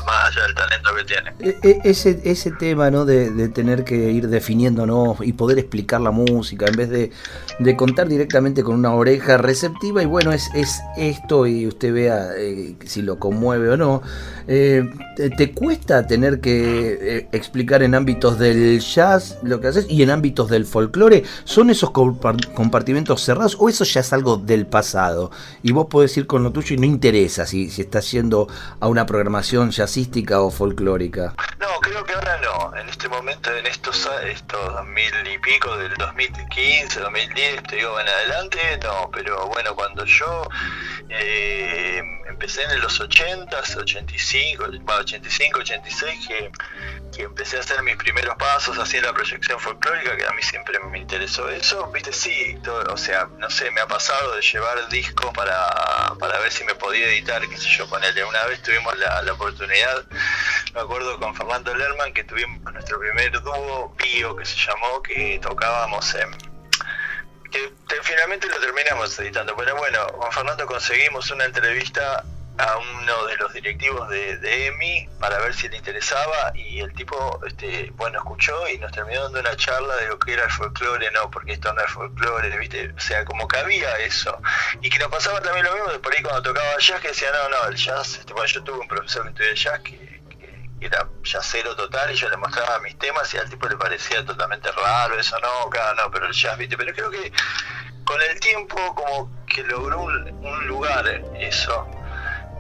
más 0.06 0.30
allá 0.30 0.44
del 0.44 0.56
talento 0.56 0.96
que 0.96 1.04
tiene. 1.04 1.34
E, 1.40 1.60
e, 1.64 1.90
ese, 1.90 2.20
ese 2.24 2.52
tema, 2.52 2.90
¿no? 2.92 3.06
De, 3.06 3.30
de 3.32 3.50
tener 3.50 3.84
que 3.84 3.96
ir 3.96 4.28
definiéndonos 4.28 5.18
y 5.22 5.34
poder 5.34 5.60
explicar 5.60 6.02
la 6.02 6.12
música 6.12 6.66
en 6.68 6.76
vez 6.76 6.90
de, 6.90 7.12
de 7.60 7.76
contar 7.76 8.08
directamente 8.08 8.64
con 8.64 8.76
una 8.76 8.94
oreja 8.94 9.38
receptiva 9.38 10.02
y 10.02 10.06
bueno, 10.06 10.32
es, 10.32 10.50
es 10.54 10.82
esto 10.98 11.48
y 11.48 11.68
usted 11.68 11.94
vea 11.94 12.30
eh, 12.38 12.76
si 12.86 13.02
lo 13.02 13.20
conmueve 13.20 13.70
o 13.70 13.78
no. 13.78 14.02
Eh, 14.48 14.84
¿Te 15.38 15.52
cuesta 15.52 16.08
tener 16.08 16.42
que 16.42 17.11
explicar 17.32 17.84
en 17.84 17.96
ámbitos 17.96 18.40
del 18.40 18.80
jazz 18.80 19.38
lo 19.44 19.60
que 19.60 19.68
haces 19.68 19.86
y 19.90 20.04
en 20.04 20.10
ámbitos 20.10 20.50
del 20.50 20.66
folclore? 20.66 21.24
¿Son 21.44 21.70
esos 21.70 21.92
compartimentos 21.92 23.22
cerrados 23.22 23.58
o 23.60 23.70
eso 23.70 23.84
ya 23.84 24.02
es 24.02 24.14
algo 24.14 24.38
del 24.38 24.68
pasado? 24.68 25.32
Y 25.64 25.72
vos 25.72 25.88
podés 25.90 26.16
ir 26.18 26.28
con 26.28 26.44
lo 26.44 26.52
tuyo 26.52 26.76
y 26.76 26.80
no 26.80 26.86
interesa 26.86 27.46
si, 27.46 27.70
si 27.70 27.82
estás 27.82 28.12
yendo 28.12 28.48
a 28.80 28.88
una 28.88 29.06
programación 29.06 29.72
jazzística 29.72 30.42
o 30.42 30.52
folclórica. 30.52 31.36
No, 31.60 31.80
creo 31.82 32.04
que 32.04 32.14
ahora 32.14 32.38
no. 32.38 32.76
En 32.78 32.90
este 32.90 33.08
momento, 33.08 33.56
en 33.56 33.66
estos, 33.68 34.10
estos 34.26 34.74
2000 34.74 35.28
y 35.34 35.38
pico 35.40 35.78
del 35.78 35.94
2015, 35.96 37.00
2010, 37.00 37.64
te 37.64 37.76
digo 37.76 38.00
en 38.00 38.08
adelante, 38.08 38.60
no. 38.84 39.10
Pero 39.12 39.48
bueno, 39.48 39.76
cuando 39.76 40.06
yo 40.06 40.48
eh, 41.10 42.02
empecé 42.28 42.64
en 42.64 42.82
los 42.82 43.00
80, 43.00 43.56
85, 43.78 44.64
85, 44.88 45.60
86, 45.60 46.28
que 46.28 46.52
que 47.16 47.24
empecé 47.24 47.58
a 47.58 47.60
hacer 47.60 47.82
mis 47.84 47.96
primeros 47.98 48.36
pasos 48.36 48.78
así 48.78 48.98
en 48.98 49.04
la 49.04 49.14
proyección 49.14 49.60
folclórica, 49.60 50.16
que 50.16 50.26
a 50.26 50.32
mí 50.32 50.42
siempre 50.42 50.80
me 50.80 51.00
interesó 51.00 51.50
eso, 51.50 51.88
viste, 51.92 52.14
sí, 52.14 52.58
o 52.90 52.98
sea, 52.98 53.28
no 53.38 53.50
sé, 53.50 53.70
me 53.72 53.82
ha 53.82 53.88
pasado 53.88 54.36
de 54.36 54.42
llevar 54.42 54.88
discos 54.90 55.32
para, 55.34 56.14
para 56.20 56.40
ver 56.40 56.52
si 56.52 56.64
me 56.64 56.76
podía 56.76 57.08
editar, 57.08 57.48
qué 57.48 57.58
sé 57.58 57.70
yo, 57.70 57.88
ponele. 57.88 58.24
Una 58.24 58.46
vez 58.46 58.62
tuvimos 58.62 58.98
la, 58.98 59.34
oportunidad, 59.34 60.06
me 60.74 60.82
acuerdo 60.82 61.20
con 61.20 61.36
Fernando 61.36 61.74
Lerman, 61.76 62.14
que 62.14 62.24
tuvimos 62.24 62.74
nuestro 62.74 63.00
primer 63.00 63.42
dúo, 63.42 63.96
Bio, 63.98 64.36
que 64.36 64.46
se 64.46 64.58
llamó, 64.58 65.02
que 65.02 65.40
tocábamos 65.42 66.14
en 66.16 66.52
que 67.52 67.74
finalmente 68.02 68.48
lo 68.48 68.60
terminamos 68.60 69.20
editando. 69.20 69.56
Pero 69.58 69.76
bueno, 69.76 70.08
con 70.08 70.32
Fernando 70.32 70.66
conseguimos 70.66 71.30
una 71.32 71.46
entrevista 71.46 72.24
a 72.62 72.78
uno 72.78 73.26
de 73.26 73.38
los 73.38 73.54
directivos 73.54 74.08
de, 74.10 74.68
EMI 74.68 75.10
para 75.20 75.40
ver 75.40 75.54
si 75.54 75.68
le 75.68 75.78
interesaba 75.78 76.52
y 76.54 76.80
el 76.80 76.94
tipo, 76.94 77.40
este, 77.48 77.92
bueno, 77.96 78.20
escuchó 78.20 78.68
y 78.68 78.78
nos 78.78 78.92
terminó 78.92 79.24
dando 79.24 79.40
una 79.40 79.56
charla 79.56 79.96
de 79.96 80.08
lo 80.08 80.20
que 80.20 80.34
era 80.34 80.44
el 80.44 80.52
folclore, 80.52 81.10
no, 81.12 81.32
porque 81.32 81.54
esto 81.54 81.74
no 81.74 81.82
es 81.82 81.92
folclore, 81.92 82.56
¿viste? 82.60 82.94
O 82.96 83.00
sea, 83.00 83.26
como 83.26 83.48
que 83.48 83.58
había 83.58 83.98
eso. 83.98 84.40
Y 84.80 84.92
que 84.92 85.00
nos 85.00 85.08
pasaba 85.08 85.42
también 85.42 85.66
lo 85.66 85.74
mismo 85.74 85.92
de 85.92 86.00
por 86.00 86.14
ahí 86.14 86.22
cuando 86.22 86.44
tocaba 86.44 86.78
jazz, 86.78 87.02
que 87.02 87.08
decía, 87.08 87.30
no, 87.32 87.50
no, 87.50 87.68
el 87.68 87.76
jazz, 87.76 88.20
este, 88.20 88.32
bueno, 88.34 88.48
yo 88.48 88.64
tuve 88.64 88.80
un 88.80 88.88
profesor 88.88 89.24
que 89.24 89.30
estudió 89.30 89.54
jazz 89.54 89.80
que, 89.80 90.12
era 90.82 91.08
jazzero 91.24 91.76
total 91.76 92.12
y 92.12 92.16
yo 92.16 92.28
le 92.30 92.38
mostraba 92.38 92.80
mis 92.80 92.98
temas 92.98 93.32
y 93.34 93.38
al 93.38 93.48
tipo 93.50 93.68
le 93.68 93.78
parecía 93.78 94.26
totalmente 94.26 94.72
raro, 94.72 95.20
eso 95.20 95.40
no, 95.40 95.68
acá 95.68 95.94
no, 95.96 96.10
pero 96.12 96.28
el 96.28 96.34
jazz, 96.34 96.58
¿viste? 96.58 96.78
Pero 96.78 96.94
creo 96.94 97.10
que 97.10 97.32
con 98.04 98.22
el 98.22 98.40
tiempo 98.40 98.76
como 98.96 99.32
que 99.48 99.64
logró 99.64 100.02
un 100.02 100.68
lugar 100.68 101.08
eso 101.40 101.88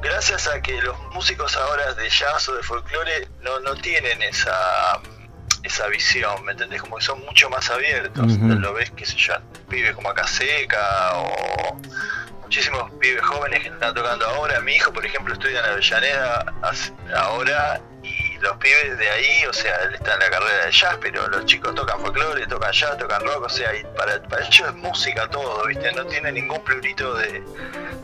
gracias 0.02 0.48
a 0.48 0.62
que 0.62 0.82
los 0.82 0.98
músicos 1.14 1.56
ahora 1.56 1.94
de 1.94 2.10
jazz 2.10 2.50
o 2.50 2.56
de 2.56 2.64
folclore 2.64 3.28
no, 3.42 3.60
no 3.60 3.76
tienen 3.76 4.22
esa 4.22 5.00
esa 5.64 5.88
visión, 5.88 6.44
¿me 6.44 6.54
entendés? 6.54 6.82
Como 6.82 6.98
que 6.98 7.04
son 7.04 7.20
mucho 7.22 7.48
más 7.50 7.70
abiertos. 7.70 8.26
Lo 8.38 8.74
ves, 8.74 8.92
qué 8.92 9.06
sé 9.06 9.16
yo, 9.16 9.36
pibes 9.70 9.94
como 9.94 10.10
acá 10.10 10.26
seca 10.26 11.12
o 11.16 11.80
muchísimos 12.42 12.92
pibes 13.00 13.24
jóvenes 13.24 13.62
que 13.62 13.70
están 13.70 13.94
tocando 13.94 14.26
ahora. 14.28 14.60
Mi 14.62 14.74
hijo, 14.74 14.92
por 14.92 15.06
ejemplo, 15.06 15.34
estudia 15.34 15.60
en 15.60 15.66
Avellaneda 15.66 16.54
ahora 17.16 17.80
los 18.42 18.58
pibes 18.58 18.98
de 18.98 19.10
ahí, 19.10 19.46
o 19.46 19.54
sea, 19.54 19.76
él 19.84 19.96
está 19.96 20.14
en 20.14 20.20
la 20.20 20.30
carrera 20.30 20.66
de 20.66 20.72
jazz, 20.72 20.98
pero 21.02 21.28
los 21.28 21.46
chicos 21.46 21.74
tocan 21.76 22.00
folclore, 22.00 22.46
tocan 22.48 22.72
jazz, 22.72 22.98
tocan 22.98 23.22
rock, 23.22 23.46
o 23.46 23.50
sea, 23.50 23.76
y 23.76 23.84
para, 23.96 24.22
para 24.24 24.46
ellos 24.46 24.68
es 24.68 24.76
música 24.76 25.28
todo, 25.30 25.66
¿viste? 25.68 25.92
No 25.94 26.06
tiene 26.06 26.32
ningún 26.32 26.64
plurito 26.64 27.14
de, 27.16 27.44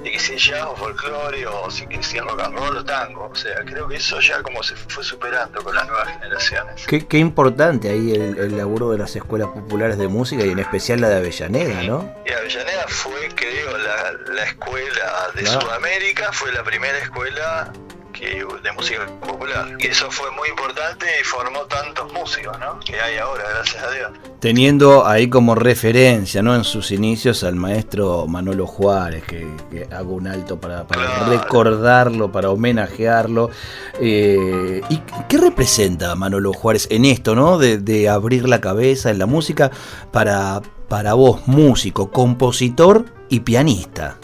de 0.04 0.12
que 0.12 0.20
sea 0.20 0.38
jazz 0.38 0.66
o 0.68 0.76
folclore 0.76 1.46
o 1.48 1.70
si 1.72 1.88
que 1.88 2.02
sea 2.04 2.24
rock 2.24 2.42
and 2.42 2.58
roll 2.58 2.78
o 2.78 2.86
tango, 2.86 3.30
o 3.32 3.36
sea, 3.36 3.64
creo 3.66 3.88
que 3.88 3.96
eso 3.96 4.20
ya 4.20 4.42
como 4.44 4.62
se 4.64 4.76
fue 4.76 5.04
superando 5.04 5.64
con 5.64 5.76
las 5.76 5.88
nuevas 5.88 6.08
generaciones. 6.10 6.86
Qué, 6.88 7.08
qué 7.08 7.18
importante 7.18 7.90
ahí 7.90 8.12
el, 8.12 8.38
el, 8.38 8.58
laburo 8.58 8.92
de 8.92 8.98
las 8.98 9.16
escuelas 9.16 9.50
populares 9.50 9.98
de 9.98 10.08
música 10.08 10.46
y 10.46 10.50
en 10.50 10.60
especial 10.60 11.02
la 11.02 11.10
de 11.10 11.18
Avellaneda, 11.18 11.84
¿no? 11.84 12.16
Y 12.26 12.32
Avellaneda 12.32 12.86
fue, 12.88 13.30
creo, 13.36 13.78
la, 13.78 14.14
la 14.34 14.44
escuela 14.44 15.32
de 15.36 15.46
Sudamérica, 15.46 16.32
fue 16.32 16.52
la 16.52 16.64
primera 16.64 16.98
escuela 16.98 17.72
de 18.14 18.72
música 18.72 19.06
popular. 19.22 19.76
Y 19.80 19.88
eso 19.88 20.10
fue 20.10 20.32
muy 20.32 20.50
importante 20.50 21.06
y 21.20 21.24
formó 21.24 21.62
tantos 21.66 22.12
músicos, 22.14 22.58
¿no? 22.60 22.80
Que 22.80 23.00
hay 23.00 23.18
ahora, 23.18 23.44
gracias 23.50 23.84
a 23.84 23.92
Dios. 23.92 24.12
Teniendo 24.40 25.06
ahí 25.06 25.30
como 25.30 25.56
referencia, 25.56 26.42
¿no? 26.42 26.56
En 26.56 26.64
sus 26.64 26.92
inicios 26.92 27.44
al 27.44 27.56
maestro 27.56 28.26
Manolo 28.28 28.66
Juárez, 28.66 29.24
que, 29.24 29.48
hago 29.92 30.14
un 30.14 30.28
alto 30.28 30.60
para, 30.60 30.86
recordarlo, 31.28 32.32
para 32.32 32.50
homenajearlo. 32.50 33.52
Eh, 34.00 34.82
¿Y 34.90 35.02
qué 35.30 35.38
representa 35.38 36.16
Manolo 36.16 36.54
Juárez 36.54 36.88
en 36.90 37.06
esto, 37.06 37.36
¿no? 37.36 37.58
De, 37.58 37.78
de 37.78 38.10
abrir 38.10 38.48
la 38.48 38.62
cabeza 38.62 39.12
en 39.12 39.20
la 39.20 39.26
música 39.26 39.72
para, 40.12 40.62
para 40.88 41.14
vos, 41.14 41.48
músico, 41.48 42.12
compositor 42.12 43.06
y 43.30 43.42
pianista. 43.42 44.18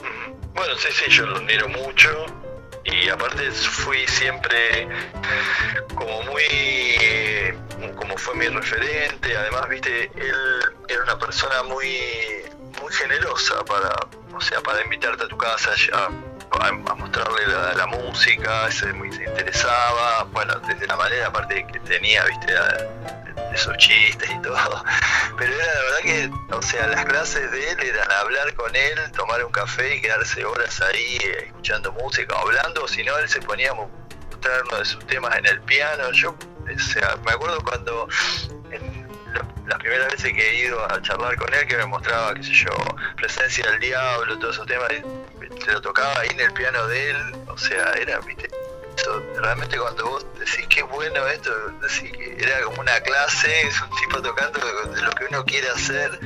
Bueno, 0.56 0.74
sí, 0.78 0.90
sí, 0.92 1.12
yo 1.12 1.26
lo 1.26 1.38
admiro 1.38 1.68
mucho 1.70 2.43
y 2.86 3.10
aparte 3.10 3.52
fui 3.52 4.06
siempre 4.08 4.88
como 5.96 6.22
muy 6.24 6.44
como 7.96 8.18
fue 8.18 8.36
mi 8.36 8.48
referente. 8.48 9.36
Además 9.38 9.70
viste 9.70 10.12
él 10.16 10.36
era 10.88 11.04
una 11.04 11.18
persona 11.18 11.64
muy 11.64 11.88
muy 12.82 12.92
generosa 12.94 13.64
para 13.66 13.96
o 14.36 14.42
sea 14.42 14.62
para 14.62 14.82
invitarte 14.82 15.24
a 15.24 15.28
tu 15.28 15.38
casa 15.38 15.72
a, 15.94 16.10
a 16.68 16.96
mostrarle 16.96 17.48
la, 17.76 17.86
música 17.88 18.70
se, 18.72 18.92
muy, 18.94 19.12
se 19.12 19.24
interesaba 19.24 20.24
bueno 20.32 20.56
desde 20.68 20.88
la 20.88 20.96
manera 20.96 21.28
aparte 21.28 21.66
que 21.72 21.80
tenía 21.80 22.24
viste 22.26 22.54
esos 23.54 23.78
chistes 23.78 24.30
y 24.30 24.42
todo. 24.42 24.84
Pero 25.38 25.54
era 25.54 25.66
la 25.66 25.82
verdad 25.82 26.00
que, 26.04 26.32
o 26.54 26.62
sea, 26.62 26.88
las 26.88 27.06
clases 27.06 27.52
de 27.52 27.72
él 27.72 27.80
eran 27.82 28.12
hablar 28.12 28.54
con 28.56 28.76
él, 28.76 29.12
tomar 29.12 29.44
un 29.44 29.52
café 29.52 29.96
y 29.96 30.02
quedarse 30.02 30.44
horas 30.46 30.82
ahí 30.82 31.18
eh, 31.24 31.46
escuchando 31.48 31.92
música 31.94 32.36
o 32.36 32.40
hablando, 32.40 32.88
si 32.88 33.04
no, 33.04 33.18
él 33.18 33.30
se 33.30 33.42
ponía 33.42 33.72
a 33.72 33.74
mostrar 33.74 34.64
uno 34.70 34.78
de 34.80 34.86
sus 34.86 35.06
temas 35.06 35.36
en 35.38 35.46
el 35.46 35.62
piano. 35.62 36.12
Yo, 36.12 36.32
o 36.32 36.80
sea, 36.80 37.18
me 37.26 37.32
acuerdo 37.32 37.62
cuando 37.64 38.08
las 39.68 39.80
primeras 39.80 40.12
veces 40.12 40.34
que 40.34 40.50
he 40.50 40.66
ido 40.66 40.84
a 40.84 41.02
charlar 41.02 41.36
con 41.36 41.54
él, 41.54 41.66
que 41.68 41.78
me 41.78 41.86
mostraba, 41.86 42.34
qué 42.34 42.44
sé 42.44 42.54
yo, 42.54 42.72
presencia 43.16 43.70
del 43.72 43.80
diablo, 43.80 44.38
todos 44.40 44.56
esos 44.56 44.68
temas, 44.68 44.90
se 45.64 45.72
lo 45.72 45.82
tocaba 45.82 46.20
ahí 46.20 46.30
en 46.30 46.40
el 46.42 46.54
piano 46.54 46.86
de 46.88 47.12
él, 47.12 47.18
o 47.48 47.58
sea, 47.58 47.94
era, 47.94 48.20
viste, 48.20 48.50
realmente 49.36 49.78
cuando 49.78 50.06
vos 50.06 50.26
decís 50.40 50.68
que 50.68 50.84
bueno 50.84 51.28
esto, 51.28 51.52
decís 51.82 52.12
que 52.12 52.38
era 52.40 52.62
como 52.64 52.82
una 52.82 53.00
clase, 53.02 53.68
es 53.68 53.82
un 53.82 53.90
tipo 53.98 54.22
tocando 54.22 54.60
de 54.60 55.02
lo 55.02 55.12
que 55.12 55.26
uno 55.26 55.46
quiere 55.46 55.70
hacer. 55.70 56.20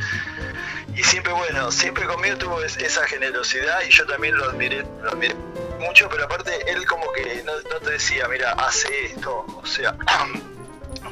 Y 0.96 1.04
siempre, 1.04 1.32
bueno, 1.34 1.72
siempre 1.72 2.06
conmigo 2.06 2.38
tuvo 2.38 2.64
esa 2.64 3.06
generosidad 3.06 3.82
y 3.88 3.92
yo 3.92 4.06
también 4.08 4.36
lo 4.36 4.46
admiré, 4.46 4.84
lo 5.04 5.12
admiré 5.12 5.36
mucho, 5.80 6.10
pero 6.10 6.26
aparte 6.26 6.52
él 6.72 6.86
como 6.88 7.12
que 7.14 7.44
no 7.44 7.80
te 7.80 7.92
decía, 7.92 8.28
mira, 8.28 8.54
hace 8.54 9.06
esto, 9.06 9.46
o 9.48 9.66
sea, 9.66 9.96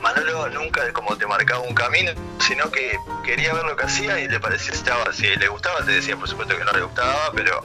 Manolo 0.01 0.49
nunca 0.49 0.91
como 0.93 1.17
te 1.17 1.25
marcaba 1.25 1.61
un 1.61 1.73
camino, 1.73 2.11
sino 2.39 2.69
que 2.71 2.97
quería 3.23 3.53
ver 3.53 3.65
lo 3.65 3.75
que 3.75 3.85
hacía 3.85 4.19
y 4.19 4.27
le 4.27 4.39
parecía 4.39 4.73
estaba, 4.73 5.11
si 5.13 5.27
le 5.27 5.47
gustaba 5.47 5.83
te 5.85 5.91
decía 5.91 6.15
por 6.15 6.27
supuesto 6.27 6.57
que 6.57 6.63
no 6.63 6.71
le 6.71 6.81
gustaba, 6.81 7.31
pero 7.33 7.63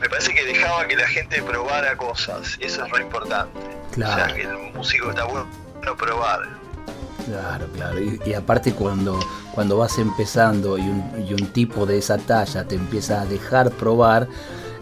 me 0.00 0.08
parece 0.08 0.34
que 0.34 0.44
dejaba 0.44 0.86
que 0.86 0.96
la 0.96 1.08
gente 1.08 1.42
probara 1.42 1.96
cosas 1.96 2.56
y 2.60 2.64
eso 2.64 2.84
es 2.84 2.90
lo 2.90 3.00
importante. 3.00 3.58
Claro. 3.92 4.22
O 4.22 4.26
sea, 4.26 4.34
que 4.34 4.42
el 4.42 4.72
músico 4.74 5.10
está 5.10 5.24
bueno 5.24 5.48
probar. 5.96 6.48
Claro, 7.26 7.66
claro. 7.74 7.98
Y, 8.00 8.34
aparte 8.34 8.72
cuando, 8.72 9.18
cuando 9.52 9.76
vas 9.76 9.98
empezando 9.98 10.78
y 10.78 10.82
un, 10.82 11.26
y 11.28 11.34
un 11.34 11.52
tipo 11.52 11.84
de 11.84 11.98
esa 11.98 12.16
talla 12.18 12.64
te 12.64 12.74
empieza 12.74 13.20
a 13.20 13.26
dejar 13.26 13.70
probar, 13.70 14.28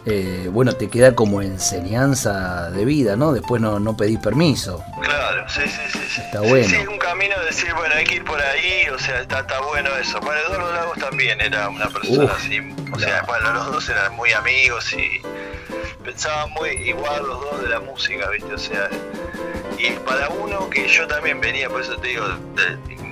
eh, 0.06 0.48
bueno, 0.52 0.72
te 0.72 0.88
queda 0.88 1.16
como 1.16 1.42
enseñanza 1.42 2.70
de 2.70 2.84
vida, 2.84 3.16
¿no? 3.16 3.32
Después 3.32 3.60
no, 3.60 3.80
no 3.80 3.96
pedís 3.96 4.20
permiso. 4.20 4.84
Claro, 5.02 5.48
sí, 5.48 5.62
sí, 5.66 5.80
sí. 5.92 5.98
sí. 6.08 6.20
Está 6.20 6.40
bueno. 6.40 6.68
Sí, 6.68 6.76
un 6.86 6.98
camino 6.98 7.36
de 7.40 7.46
decir, 7.46 7.74
bueno, 7.74 7.92
hay 7.94 8.04
que 8.04 8.14
ir 8.16 8.24
por 8.24 8.40
ahí, 8.40 8.88
o 8.94 8.98
sea, 9.00 9.20
está, 9.20 9.40
está 9.40 9.60
bueno 9.62 9.90
eso. 9.96 10.20
Bueno, 10.20 10.40
Eduardo 10.46 10.72
Lagos 10.72 10.98
también 10.98 11.40
era 11.40 11.68
una 11.68 11.88
persona 11.88 12.32
así, 12.32 12.60
o 12.92 12.98
sea, 13.00 13.24
bueno, 13.26 13.52
los 13.52 13.72
dos 13.72 13.88
eran 13.88 14.14
muy 14.14 14.32
amigos 14.32 14.92
y 14.92 15.20
pensaban 16.04 16.52
muy 16.52 16.70
igual 16.70 17.26
los 17.26 17.40
dos 17.40 17.62
de 17.62 17.68
la 17.68 17.80
música, 17.80 18.30
¿viste? 18.30 18.54
O 18.54 18.58
sea, 18.58 18.88
y 19.76 19.90
para 20.06 20.28
uno 20.28 20.70
que 20.70 20.86
yo 20.86 21.08
también 21.08 21.40
venía, 21.40 21.68
por 21.68 21.80
eso 21.80 21.96
te 21.96 22.08
digo, 22.08 22.24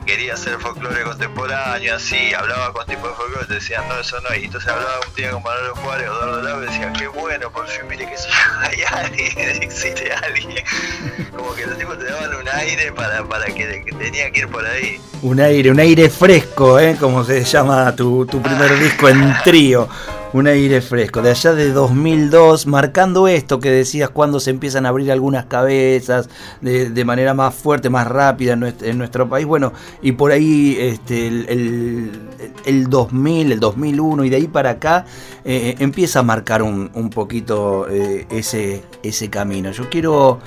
quería 0.04 0.34
hacer 0.34 0.58
folclore 0.58 1.02
contemporáneo, 1.02 1.96
así, 1.96 2.32
hablaba 2.34 2.73
con 2.73 2.87
tipo 2.87 3.08
de 3.08 3.14
folclore, 3.14 3.46
te 3.46 3.54
decían, 3.54 3.88
no, 3.88 3.99
eso 3.99 4.20
no, 4.20 4.34
y 4.34 4.44
entonces 4.44 4.70
hablaba 4.70 5.00
un 5.06 5.14
día 5.14 5.30
con 5.30 5.42
Manolo 5.42 5.75
Juárez, 5.76 6.06
Eduardo 6.06 6.42
Lago, 6.42 6.62
y 6.62 6.66
decían, 6.66 6.92
qué 6.92 7.08
bueno, 7.08 7.50
por 7.50 7.66
fin, 7.66 7.87
mire 7.88 8.06
que 8.06 8.14
hay 8.61 8.82
alguien, 8.82 9.62
existe 9.62 10.12
alguien. 10.12 10.64
Como 11.37 11.54
que 11.54 11.66
los 11.66 11.78
tipos 11.78 11.99
te 11.99 12.04
daban 12.04 12.34
un 12.34 12.49
aire 12.49 12.92
para, 12.92 13.25
para 13.25 13.46
que, 13.46 13.84
que 13.84 13.92
tenía 13.92 14.30
que 14.30 14.40
ir 14.40 14.49
por 14.49 14.64
ahí. 14.64 15.00
Un 15.23 15.40
aire, 15.40 15.70
un 15.70 15.80
aire 15.80 16.11
fresco, 16.11 16.78
¿eh? 16.78 16.96
Como 16.99 17.25
se 17.25 17.44
llama 17.44 17.94
tu, 17.96 18.26
tu 18.26 18.40
primer 18.40 18.78
disco 18.78 19.08
en 19.08 19.34
trío 19.42 19.88
un 20.34 20.48
aire 20.48 20.80
fresco. 20.80 21.22
De 21.22 21.30
allá 21.30 21.54
de 21.54 21.70
2002, 21.70 22.66
marcando 22.66 23.28
esto 23.28 23.60
que 23.60 23.70
decías 23.70 24.10
cuando 24.10 24.40
se 24.40 24.50
empiezan 24.50 24.84
a 24.84 24.88
abrir 24.88 25.12
algunas 25.12 25.46
cabezas 25.46 26.28
de, 26.60 27.04
manera 27.04 27.34
más 27.34 27.54
fuerte, 27.54 27.88
más 27.88 28.08
rápida 28.08 28.54
en 28.54 28.98
nuestro, 28.98 29.28
país. 29.28 29.46
Bueno, 29.46 29.72
y 30.02 30.12
por 30.12 30.32
ahí 30.32 30.76
este, 30.80 31.28
el, 31.28 32.10
el, 32.64 32.90
2000, 32.90 33.52
el 33.52 33.60
2001 33.60 34.24
y 34.24 34.30
de 34.30 34.36
ahí 34.36 34.48
para 34.48 34.70
acá 34.70 35.06
eh, 35.44 35.76
empieza 35.78 36.18
a 36.18 36.22
marcar 36.24 36.64
un, 36.64 36.90
un 36.94 37.10
poquito 37.10 37.86
eh, 37.88 38.26
ese, 38.28 38.82
ese 39.04 39.30
camino. 39.30 39.70
Yo 39.70 39.88
quiero... 39.88 40.40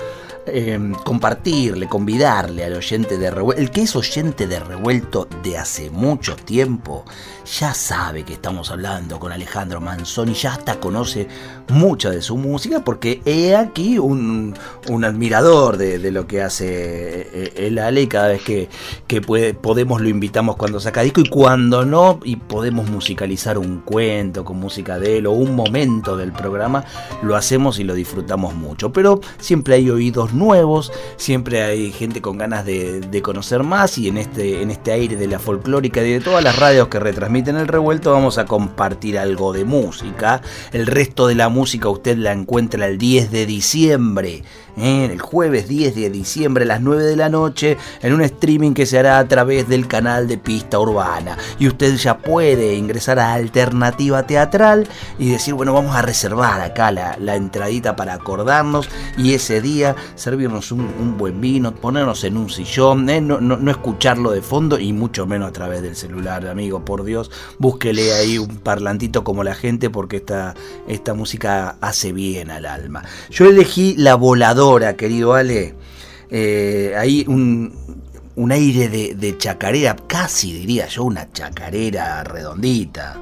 Em, 0.50 0.94
compartirle, 0.94 1.88
convidarle 1.88 2.64
al 2.64 2.74
oyente 2.74 3.18
de 3.18 3.30
revuelto, 3.30 3.60
el 3.60 3.70
que 3.70 3.82
es 3.82 3.94
oyente 3.94 4.46
de 4.46 4.58
revuelto 4.60 5.28
de 5.42 5.58
hace 5.58 5.90
mucho 5.90 6.36
tiempo, 6.36 7.04
ya 7.58 7.74
sabe 7.74 8.24
que 8.24 8.34
estamos 8.34 8.70
hablando 8.70 9.18
con 9.18 9.32
Alejandro 9.32 9.80
Manzoni, 9.80 10.34
ya 10.34 10.52
hasta 10.52 10.80
conoce 10.80 11.28
mucha 11.68 12.10
de 12.10 12.22
su 12.22 12.36
música, 12.36 12.84
porque 12.84 13.20
he 13.24 13.56
aquí 13.56 13.98
un, 13.98 14.54
admirador 15.04 15.76
de, 15.76 16.10
lo 16.10 16.26
que 16.26 16.42
hace 16.42 16.66
eh, 16.66 17.52
el 17.56 17.78
Ale, 17.78 18.02
y 18.02 18.06
cada 18.06 18.28
vez 18.28 18.42
que, 18.42 18.68
que 19.06 19.20
podemos 19.20 20.00
lo 20.00 20.08
invitamos 20.08 20.56
cuando 20.56 20.80
saca 20.80 21.02
disco, 21.02 21.20
y 21.20 21.28
cuando 21.28 21.84
no, 21.84 22.20
y 22.24 22.36
podemos 22.36 22.88
musicalizar 22.90 23.58
un 23.58 23.80
cuento 23.80 24.44
con 24.44 24.58
música 24.58 24.98
de 24.98 25.18
él 25.18 25.26
o 25.26 25.32
un 25.32 25.54
momento 25.54 26.16
del 26.16 26.32
programa, 26.32 26.84
lo 27.22 27.36
hacemos 27.36 27.78
y 27.78 27.84
lo 27.84 27.94
disfrutamos 27.94 28.54
mucho. 28.54 28.92
Pero 28.92 29.20
siempre 29.38 29.74
hay 29.74 29.90
oídos 29.90 30.32
nuevos, 30.38 30.92
siempre 31.16 31.62
hay 31.62 31.92
gente 31.92 32.22
con 32.22 32.38
ganas 32.38 32.64
de, 32.64 33.20
conocer 33.22 33.64
más 33.64 33.98
y 33.98 34.08
en 34.08 34.16
este, 34.16 34.62
en 34.62 34.70
este 34.70 34.92
aire 34.92 35.16
de 35.16 35.26
la 35.26 35.38
folclórica 35.38 36.02
y 36.02 36.12
de 36.12 36.20
todas 36.20 36.42
las 36.42 36.56
radios 36.56 36.88
que 36.88 37.00
retransmiten 37.00 37.56
el 37.56 37.66
revuelto 37.66 38.12
vamos 38.12 38.38
a 38.38 38.46
compartir 38.46 39.18
algo 39.18 39.52
de 39.52 39.64
música. 39.64 40.40
El 40.72 40.86
resto 40.86 41.26
de 41.26 41.34
la 41.34 41.48
música 41.48 41.88
usted 41.88 42.16
la 42.16 42.32
encuentra 42.32 42.86
el 42.86 42.96
10 42.96 43.30
de 43.30 43.44
diciembre 43.44 44.42
el 44.80 45.20
jueves 45.20 45.68
10 45.68 45.94
de 45.94 46.10
diciembre 46.10 46.64
a 46.64 46.66
las 46.66 46.80
9 46.80 47.04
de 47.04 47.16
la 47.16 47.28
noche 47.28 47.76
en 48.02 48.12
un 48.12 48.22
streaming 48.22 48.72
que 48.72 48.86
se 48.86 48.98
hará 48.98 49.18
a 49.18 49.28
través 49.28 49.68
del 49.68 49.86
canal 49.88 50.28
de 50.28 50.38
Pista 50.38 50.78
Urbana. 50.78 51.36
Y 51.58 51.68
usted 51.68 51.96
ya 51.96 52.18
puede 52.18 52.74
ingresar 52.74 53.18
a 53.18 53.32
Alternativa 53.32 54.24
Teatral 54.24 54.88
y 55.18 55.30
decir, 55.30 55.54
bueno, 55.54 55.72
vamos 55.72 55.96
a 55.96 56.02
reservar 56.02 56.60
acá 56.60 56.92
la, 56.92 57.16
la 57.18 57.36
entradita 57.36 57.96
para 57.96 58.14
acordarnos 58.14 58.88
y 59.16 59.34
ese 59.34 59.60
día 59.60 59.96
servirnos 60.14 60.72
un, 60.72 61.16
buen 61.18 61.40
vino, 61.40 61.74
ponernos 61.74 62.22
en 62.24 62.36
un 62.36 62.50
sillón, 62.50 63.08
¿eh? 63.10 63.20
no, 63.20 63.40
no, 63.40 63.70
escucharlo 63.70 64.30
de 64.30 64.42
fondo 64.42 64.78
y 64.78 64.92
mucho 64.92 65.26
menos 65.26 65.48
a 65.48 65.52
través 65.52 65.82
del 65.82 65.96
celular, 65.96 66.46
amigo, 66.46 66.84
por 66.84 67.04
Dios, 67.04 67.30
búsquele 67.58 68.12
ahí 68.12 68.38
un 68.38 68.58
parlantito 68.58 69.24
como 69.24 69.42
la 69.42 69.54
gente 69.54 69.90
porque 69.90 70.18
esta, 70.18 70.54
esta 70.86 71.14
música 71.14 71.76
hace 71.80 72.12
bien 72.12 72.50
al 72.50 72.66
alma. 72.66 73.02
Yo 73.30 73.46
elegí 73.46 73.94
La 73.96 74.14
Voladora 74.14 74.67
querido 74.96 75.34
Ale. 75.34 75.74
Eh, 76.30 76.94
ahí 76.96 77.24
un, 77.26 78.04
un 78.36 78.52
aire 78.52 78.88
de, 78.88 79.38
chacarera, 79.38 79.96
casi 80.06 80.52
diría 80.52 80.86
yo, 80.86 81.04
una 81.04 81.32
chacarera 81.32 82.22
redondita. 82.24 83.16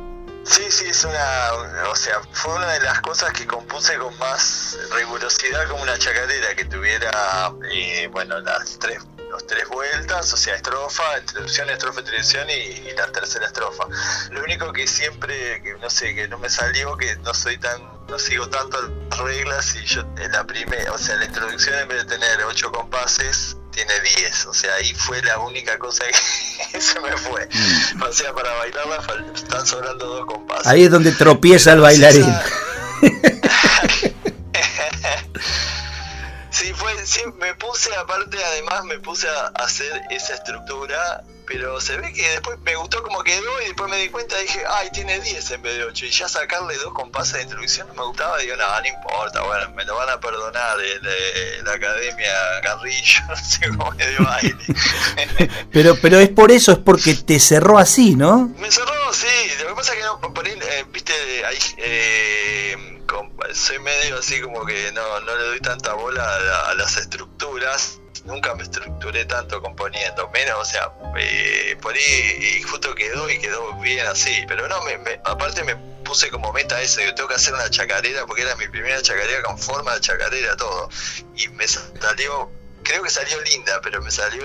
Sí, 0.45 0.63
sí, 0.69 0.87
es 0.87 1.05
una, 1.05 1.53
o 1.91 1.97
sea, 1.97 2.21
fue 2.33 2.55
una 2.55 2.73
de 2.73 2.81
las 2.81 3.01
cosas 3.01 3.33
que 3.33 3.47
compuse 3.47 3.97
con 3.97 4.17
más 4.19 4.79
rigurosidad 4.95 5.69
como 5.69 5.83
una 5.83 5.99
chacarera, 5.99 6.55
que 6.55 6.65
tuviera, 6.67 7.53
eh, 7.73 8.09
bueno, 8.13 8.39
las 8.41 8.79
tres 8.79 8.99
los 9.31 9.47
tres 9.47 9.69
vueltas, 9.69 10.33
o 10.33 10.37
sea, 10.37 10.55
estrofa, 10.55 11.19
introducción, 11.19 11.69
estrofa, 11.69 12.01
introducción 12.01 12.49
y, 12.49 12.93
la 12.93 13.07
tercera 13.09 13.47
estrofa. 13.47 13.85
Lo 14.31 14.43
único 14.43 14.73
que 14.73 14.87
siempre, 14.87 15.63
que 15.63 15.75
no 15.75 15.91
sé, 15.91 16.15
que 16.15 16.29
no 16.29 16.39
me 16.39 16.49
salió, 16.49 16.97
que 16.97 17.17
no 17.17 17.35
soy 17.35 17.59
tan, 17.59 17.83
no 18.09 18.19
sigo 18.19 18.49
tanto 18.49 18.79
las 19.11 19.19
reglas 19.19 19.75
y 19.77 19.85
yo 19.85 20.03
en 20.19 20.33
la 20.33 20.45
primera, 20.47 20.93
o 20.93 20.99
sea, 20.99 21.17
la 21.17 21.25
introducción 21.25 21.75
en 21.79 21.89
vez 21.89 22.07
de 22.07 22.17
tener 22.17 22.45
ocho 22.45 22.71
compases, 22.71 23.57
tiene 23.73 23.93
10, 24.01 24.47
o 24.47 24.55
sea, 24.55 24.75
ahí 24.75 24.95
fue 24.95 25.23
la 25.23 25.39
única 25.39 25.79
cosa 25.79 26.05
que 26.73 26.81
se 26.81 27.01
me 27.01 27.17
fue. 27.17 27.47
Mm. 27.47 28.03
O 28.03 28.13
sea, 28.13 28.33
para 28.33 28.53
bailarla 28.55 29.05
están 29.35 29.67
sobrando 29.67 30.07
dos 30.07 30.27
compases. 30.27 30.67
Ahí 30.67 30.85
es 30.85 30.91
donde 30.91 31.13
tropieza 31.13 31.73
el 31.73 31.81
bailarín. 31.81 32.35
Sí, 36.49 36.73
fue, 36.73 36.91
sí, 37.05 37.21
me 37.39 37.55
puse, 37.57 37.95
aparte, 37.97 38.43
además 38.43 38.83
me 38.85 38.99
puse 38.99 39.29
a 39.29 39.49
hacer 39.63 40.01
esa 40.09 40.33
estructura, 40.33 41.23
pero 41.47 41.81
se 41.81 41.97
ve 41.97 42.13
que 42.13 42.29
después 42.31 42.59
me 42.65 42.75
gustó 42.77 43.03
como 43.03 43.23
quedó 43.23 43.63
y 43.63 43.67
después 43.67 43.91
me 43.91 43.97
di 43.99 44.09
cuenta, 44.09 44.37
dije, 44.39 44.63
ay, 44.69 44.91
tiene 44.93 45.21
10 45.21 45.51
en 45.53 45.63
vez 45.63 45.77
de 45.79 45.85
8, 45.85 46.07
y 46.07 46.11
ya 46.11 46.29
sacarle 46.29 46.77
dos 46.77 46.93
compases 46.93 47.35
de 47.35 47.43
introducción 47.43 47.89
no 47.89 47.95
me 47.95 48.05
gustaba, 48.05 48.39
digo, 48.39 48.57
no, 48.57 48.81
no 48.81 48.87
importa, 48.87 49.43
bueno, 49.43 49.71
me 49.73 49.85
lo 49.85 49.95
van 49.97 50.11
a 50.11 50.21
perdonar 50.21 50.77
de, 50.79 51.63
la 51.63 51.73
Academia 51.73 52.33
Carrillo, 52.63 53.21
no 53.29 53.37
sé 53.37 53.69
cómo 53.69 53.91
me 53.93 54.07
dio 54.09 54.25
baile. 54.25 54.57
pero, 55.73 55.97
pero 56.01 56.19
es 56.19 56.29
por 56.31 56.51
eso, 56.51 56.73
es 56.73 56.79
porque 56.79 57.15
te 57.15 57.39
cerró 57.39 57.79
así, 57.79 58.17
¿no? 58.17 58.53
Me 58.59 58.71
cerró, 58.71 59.13
sí, 59.13 59.27
lo 59.61 59.69
que 59.69 59.75
pasa 59.75 59.93
es 59.93 59.99
que 59.99 60.05
no, 60.05 60.21
por 60.21 60.47
ahí, 60.47 60.53
eh, 60.53 60.85
viste, 60.91 61.13
ahí... 61.45 61.59
Eh, 61.79 62.93
soy 63.55 63.79
medio 63.79 64.19
así 64.19 64.41
como 64.41 64.65
que 64.67 64.93
no, 64.93 65.21
no 65.21 65.37
le 65.37 65.45
doy 65.45 65.61
tanta 65.61 65.95
bola 65.95 66.25
a, 66.69 66.75
las 66.75 66.97
estructuras 66.97 68.01
nunca 68.27 68.55
me 68.55 68.65
estructuré 68.65 69.25
tanto 69.25 69.63
componiendo, 69.63 70.29
menos, 70.31 70.59
o 70.59 70.65
sea, 70.65 70.93
eh, 71.19 71.77
por 71.81 71.95
ahí 71.95 72.59
y 72.59 72.63
justo 72.63 72.95
quedó 72.95 73.31
y 73.31 73.39
quedó 73.39 73.73
bien 73.81 74.07
así, 74.07 74.45
pero 74.47 74.69
no, 74.69 74.83
me, 74.83 75.21
aparte 75.25 75.65
me 75.65 75.77
puse 76.05 76.29
como 76.31 76.53
meta 76.53 76.81
eso, 76.83 77.01
yo 77.01 77.15
tengo 77.15 77.29
que 77.29 77.37
hacer 77.37 77.55
una 77.55 77.71
chacarera 77.71 78.27
porque 78.27 78.43
era 78.43 78.55
mi 78.57 78.69
primera 78.69 79.01
chacarera 79.01 79.43
con 79.43 79.59
forma 79.59 79.95
de 79.95 80.01
chacarera 80.01 80.57
todo, 80.57 80.89
y 81.37 81.49
me 81.49 81.67
salió 81.67 82.51
creo 82.87 83.03
que 83.03 83.11
salió 83.11 83.41
linda, 83.43 83.81
pero 83.83 84.01
me 84.01 84.11
salió, 84.11 84.43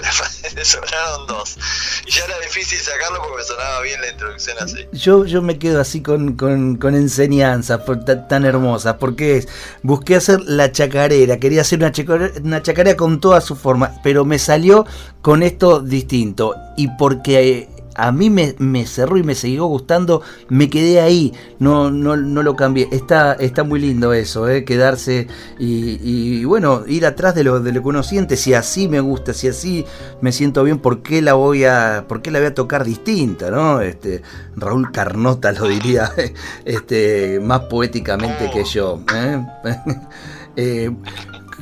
le 0.56 0.65
sobraron 0.65 1.27
dos. 1.27 1.58
Y 2.06 2.12
ya 2.12 2.25
era 2.25 2.39
difícil 2.39 2.80
sacarlo 2.80 3.19
porque 3.19 3.38
me 3.38 3.43
sonaba 3.43 3.82
bien 3.82 4.01
la 4.01 4.10
introducción 4.10 4.58
así. 4.60 4.88
Yo, 4.91 5.25
yo 5.25 5.41
me 5.41 5.60
quedo 5.60 5.80
así 5.80 6.01
con, 6.01 6.36
con, 6.36 6.95
enseñanzas 6.95 7.82
tan, 8.27 8.45
hermosas, 8.45 8.95
porque 8.99 9.45
busqué 9.84 10.15
hacer 10.15 10.41
la 10.41 10.71
chacarera, 10.71 11.38
quería 11.38 11.62
hacer 11.62 11.80
una 11.80 11.91
chacarera, 11.91 12.34
una 12.41 12.62
chacarera 12.62 12.97
con 12.97 13.19
toda 13.19 13.41
su 13.41 13.56
forma, 13.56 13.93
pero 14.04 14.25
me 14.25 14.39
salió 14.39 14.86
con 15.21 15.43
esto 15.43 15.80
distinto. 15.80 16.56
Y 16.77 16.88
porque 16.97 17.69
a 17.95 18.12
mí 18.12 18.30
me, 18.30 18.86
cerró 18.86 19.17
y 19.17 19.23
me 19.23 19.36
siguió 19.36 19.65
gustando, 19.65 20.21
me 20.49 20.69
quedé 20.69 21.01
ahí, 21.01 21.34
no, 21.60 21.91
no, 21.91 22.15
no 22.15 22.43
lo 22.43 22.56
cambié. 22.56 22.88
Está, 22.91 23.34
está 23.34 23.63
muy 23.63 23.80
lindo 23.80 24.13
eso, 24.13 24.47
¿eh? 24.49 24.63
quedarse 24.65 25.27
y, 25.60 26.43
bueno, 26.45 26.84
ir 26.88 27.06
atrás 27.06 27.36
de 27.36 27.43
lo, 27.43 27.60
de 27.60 27.71
lo 27.71 27.82
que 27.82 27.88
uno 27.88 28.04
siente, 28.04 28.38
si 28.38 28.54
así 28.54 28.88
me 28.88 28.99
gusta, 28.99 29.34
si 29.34 29.47
así 29.47 29.86
me 30.21 30.32
siento 30.32 30.63
bien, 30.63 30.80
¿por 30.80 31.01
qué 31.01 31.21
la 31.21 31.34
voy 31.34 31.65
a, 31.65 32.06
por 32.08 32.21
qué 32.21 32.32
la 32.32 32.39
voy 32.39 32.47
a 32.47 32.54
tocar 32.54 32.84
distinta? 32.84 33.51
¿no? 33.51 33.82
Este, 33.82 34.21
Raúl 34.56 34.91
Carnota 34.91 35.51
lo 35.51 35.67
diría 35.67 36.12
este, 36.65 37.39
más 37.39 37.62
poéticamente 37.62 38.49
que 38.51 38.63
yo. 38.63 39.01
¿eh? 39.13 39.45
eh 40.56 40.91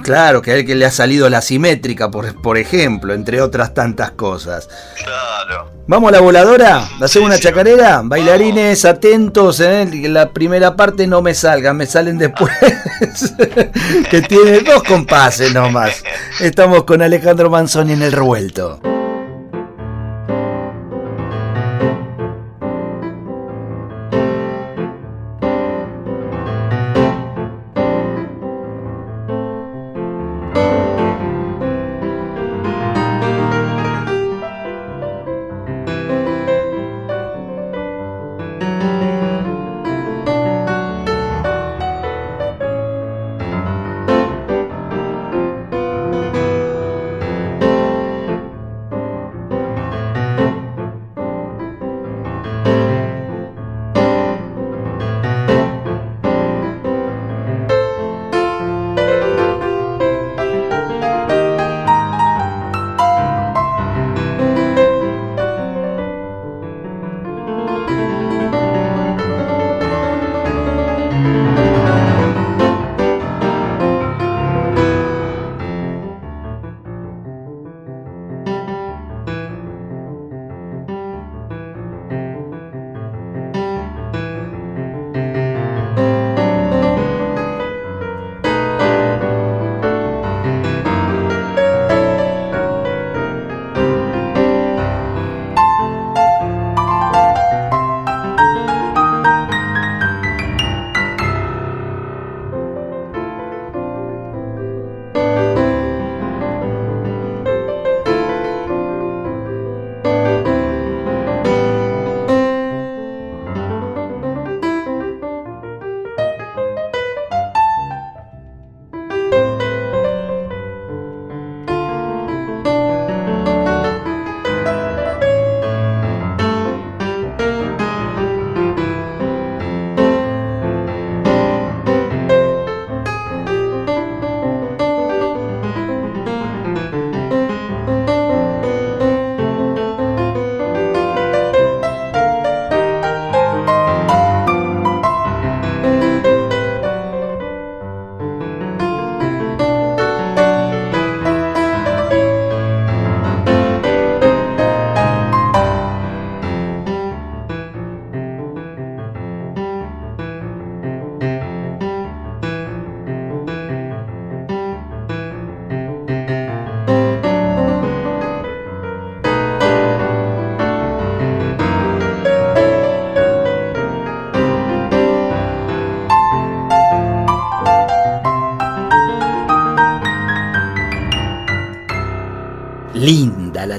Claro, 0.01 0.41
que 0.41 0.51
a 0.51 0.55
él 0.55 0.65
que 0.65 0.75
le 0.75 0.85
ha 0.85 0.91
salido 0.91 1.29
la 1.29 1.41
simétrica, 1.41 2.09
por, 2.09 2.41
por 2.41 2.57
ejemplo, 2.57 3.13
entre 3.13 3.41
otras 3.41 3.73
tantas 3.73 4.11
cosas. 4.11 4.69
Claro. 4.95 5.71
¿Vamos 5.87 6.09
a 6.09 6.11
la 6.11 6.21
voladora? 6.21 6.87
¿Hacemos 7.01 7.29
una 7.29 7.39
chacarera? 7.39 8.01
Bailarines, 8.03 8.85
atentos, 8.85 9.59
¿eh? 9.59 9.89
la 10.07 10.31
primera 10.31 10.75
parte 10.75 11.07
no 11.07 11.21
me 11.21 11.33
salgan, 11.33 11.77
me 11.77 11.85
salen 11.85 12.17
después. 12.17 12.51
que 14.11 14.21
tiene 14.21 14.59
dos 14.59 14.83
compases 14.83 15.53
nomás. 15.53 16.03
Estamos 16.39 16.83
con 16.83 17.01
Alejandro 17.01 17.49
Manzoni 17.49 17.93
en 17.93 18.03
el 18.03 18.11
revuelto. 18.11 18.79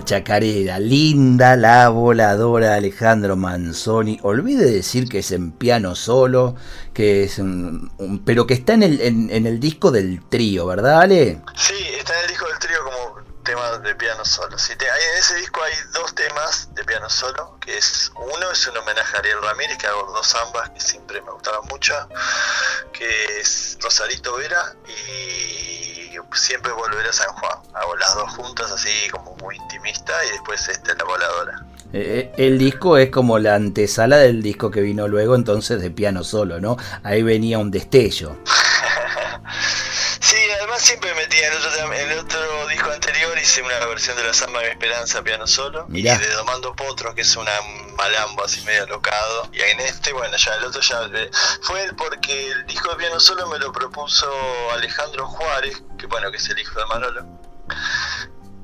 Chacarera, 0.04 0.78
linda 0.78 1.56
la 1.56 1.88
voladora 1.88 2.74
Alejandro 2.74 3.37
Manzoni. 3.37 4.18
Olvide 4.22 4.70
decir 4.70 5.09
que 5.09 5.20
es 5.20 5.30
en 5.30 5.52
piano 5.52 5.94
solo, 5.94 6.56
que 6.94 7.24
es 7.24 7.38
un, 7.38 7.92
pero 8.24 8.46
que 8.46 8.54
está 8.54 8.74
en 8.74 8.83
el, 8.83 9.00
en, 9.00 9.46
el 9.46 9.61
disco 9.61 9.90
del 9.90 10.20
trío, 10.28 10.66
¿verdad, 10.66 11.02
Ale? 11.02 11.40
Sí, 11.54 11.74
está 11.96 12.14
en 12.14 12.22
el 12.22 12.28
disco 12.28 12.46
del 12.48 12.59
trío 12.59 12.78
como 12.85 13.20
tema 13.44 13.78
de 13.78 13.94
piano 13.94 14.24
solo. 14.24 14.59
Sí, 14.59 14.72
en 14.72 15.18
ese 15.18 15.37
disco 15.37 15.62
hay 15.62 15.74
dos 15.92 16.14
temas 16.14 16.68
de 16.74 16.85
piano 16.85 17.09
solo, 17.09 17.56
que 17.61 17.78
es 17.78 18.11
uno 18.16 18.50
es 18.50 18.66
un 18.66 18.76
homenaje 18.78 19.16
a 19.16 19.20
Ariel 19.20 19.42
Ramírez, 19.42 19.78
que 19.78 19.87
hago 19.87 20.11
dos 20.12 20.35
ambas, 20.35 20.70
que 20.70 20.80
siempre 20.80 21.20
me 21.22 21.30
gustaron 21.30 21.66
mucho, 21.68 21.94
que 22.92 23.40
es 23.40 23.78
Rosarito 23.80 24.35
Vera 24.37 24.74
y 24.88 25.89
siempre 26.35 26.73
volver 26.73 27.07
a 27.07 27.12
San 27.12 27.33
Juan. 27.35 27.59
Hago 27.75 27.97
las 27.97 28.14
dos 28.14 28.31
juntas 28.37 28.71
así 28.73 29.09
como 29.11 29.37
muy 29.37 29.57
intimista 29.57 30.12
y 30.27 30.33
después 30.33 30.69
este 30.69 30.95
la 30.95 31.05
voladora. 31.05 31.66
Eh, 31.93 32.31
eh, 32.37 32.47
el 32.47 32.59
disco 32.59 32.97
es 32.97 33.11
como 33.11 33.38
la 33.38 33.57
antesala 33.57 34.19
del 34.19 34.43
disco 34.43 34.71
que 34.71 34.81
vino 34.81 35.09
luego 35.09 35.35
entonces 35.35 35.83
de 35.83 35.90
piano 35.90 36.23
solo, 36.23 36.61
¿no? 36.61 36.77
Ahí 37.03 37.23
venía 37.23 37.59
un 37.59 37.71
destello. 37.71 38.37
Siempre 40.81 41.14
metía 41.14 41.49
en 41.49 41.55
otro, 41.55 41.93
el 41.93 42.19
otro 42.19 42.69
disco 42.69 42.90
anterior 42.90 43.38
hice 43.38 43.62
una 43.62 43.79
versión 43.87 44.16
de 44.16 44.25
La 44.25 44.33
Samba 44.33 44.61
de 44.61 44.71
Esperanza 44.71 45.23
piano 45.23 45.47
solo 45.47 45.87
y 45.90 46.03
de 46.03 46.31
Domando 46.35 46.75
Potros 46.75 47.14
que 47.14 47.21
es 47.21 47.37
una 47.37 47.53
malambo 47.97 48.45
así 48.45 48.62
medio 48.62 48.87
locado 48.87 49.49
y 49.53 49.61
en 49.61 49.81
este 49.81 50.12
bueno 50.12 50.37
ya 50.37 50.55
el 50.55 50.64
otro 50.64 50.81
ya 50.81 51.03
eh, 51.14 51.31
fue 51.62 51.90
porque 51.97 52.51
el 52.51 52.66
disco 52.66 52.90
de 52.90 52.97
piano 52.97 53.21
solo 53.21 53.47
me 53.49 53.59
lo 53.59 53.73
propuso 53.73 54.31
Alejandro 54.73 55.27
Juárez 55.27 55.83
que 56.01 56.07
bueno, 56.07 56.31
que 56.31 56.38
es 56.38 56.49
el 56.49 56.59
hijo 56.59 56.79
de 56.79 56.87
Manolo, 56.87 57.27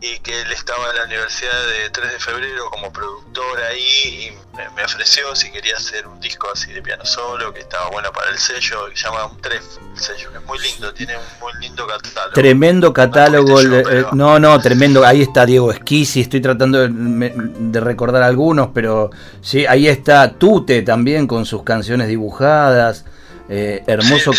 y 0.01 0.19
que 0.19 0.43
él 0.43 0.53
estaba 0.53 0.91
en 0.91 0.97
la 0.97 1.05
Universidad 1.05 1.67
de 1.67 1.91
3 1.91 2.13
de 2.13 2.19
Febrero 2.19 2.71
como 2.71 2.93
productor 2.93 3.61
ahí 3.71 4.31
y 4.31 4.57
me, 4.57 4.85
ofreció 4.85 5.35
si 5.35 5.51
quería 5.51 5.77
hacer 5.77 6.07
un 6.07 6.21
disco 6.21 6.49
así 6.53 6.73
de 6.73 6.83
piano 6.83 7.05
solo, 7.05 7.53
que 7.53 7.61
estaba 7.61 7.89
bueno 7.91 8.13
para 8.13 8.31
el 8.31 8.39
sello, 8.39 8.91
que 8.91 8.97
se 8.97 9.05
llama 9.05 9.27
un 9.27 9.41
Tref, 9.41 9.65
el 9.95 9.99
sello, 9.99 10.31
que 10.33 10.39
es 10.39 10.45
muy 10.45 10.59
lindo, 10.59 10.93
tiene 10.93 11.17
un 11.17 11.25
muy 11.41 11.53
lindo 11.61 11.87
catálogo. 11.87 12.35
Tremendo 12.35 12.93
catálogo, 12.93 13.61
eh, 13.61 14.07
no, 14.13 14.39
no, 14.39 14.61
tremendo, 14.61 15.05
ahí 15.05 15.23
está 15.23 15.47
Diego 15.47 15.73
Esquisi, 15.73 16.21
estoy 16.21 16.41
tratando 16.41 16.81
de, 16.81 16.89
de, 16.91 17.81
recordar 17.81 18.23
algunos, 18.23 18.69
pero 18.75 19.11
sí, 19.41 19.67
ahí 19.67 19.89
está 19.89 20.33
Tute 20.33 20.83
también 20.83 21.27
con 21.27 21.47
sus 21.47 21.63
canciones 21.63 22.09
dibujadas. 22.09 23.05
Eh, 23.49 23.83
hermoso 23.87 24.33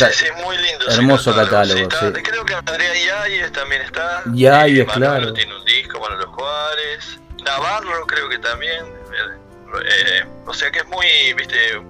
muy 0.44 0.58
lindo 0.58 0.86
hermoso 0.90 1.34
catálogo. 1.34 1.88
Creo 1.90 2.46
que 2.46 2.54
Andrea 2.54 2.94
Yáñez 2.94 3.52
también 3.52 3.82
está. 3.82 4.24
Yáñez, 4.34 4.88
claro. 4.88 5.34
Tiene 5.34 5.56
un 5.56 5.66
disco, 5.66 6.00
para 6.02 6.16
los 6.16 6.26
Juárez. 6.26 7.20
Navarro 7.44 8.06
creo 8.06 8.30
que 8.30 8.40
también. 8.40 8.86
Eh, 9.86 10.26
o 10.46 10.54
sea 10.54 10.72
que 10.72 10.80
es 10.80 10.88
muy, 10.88 11.34
viste, 11.34 11.82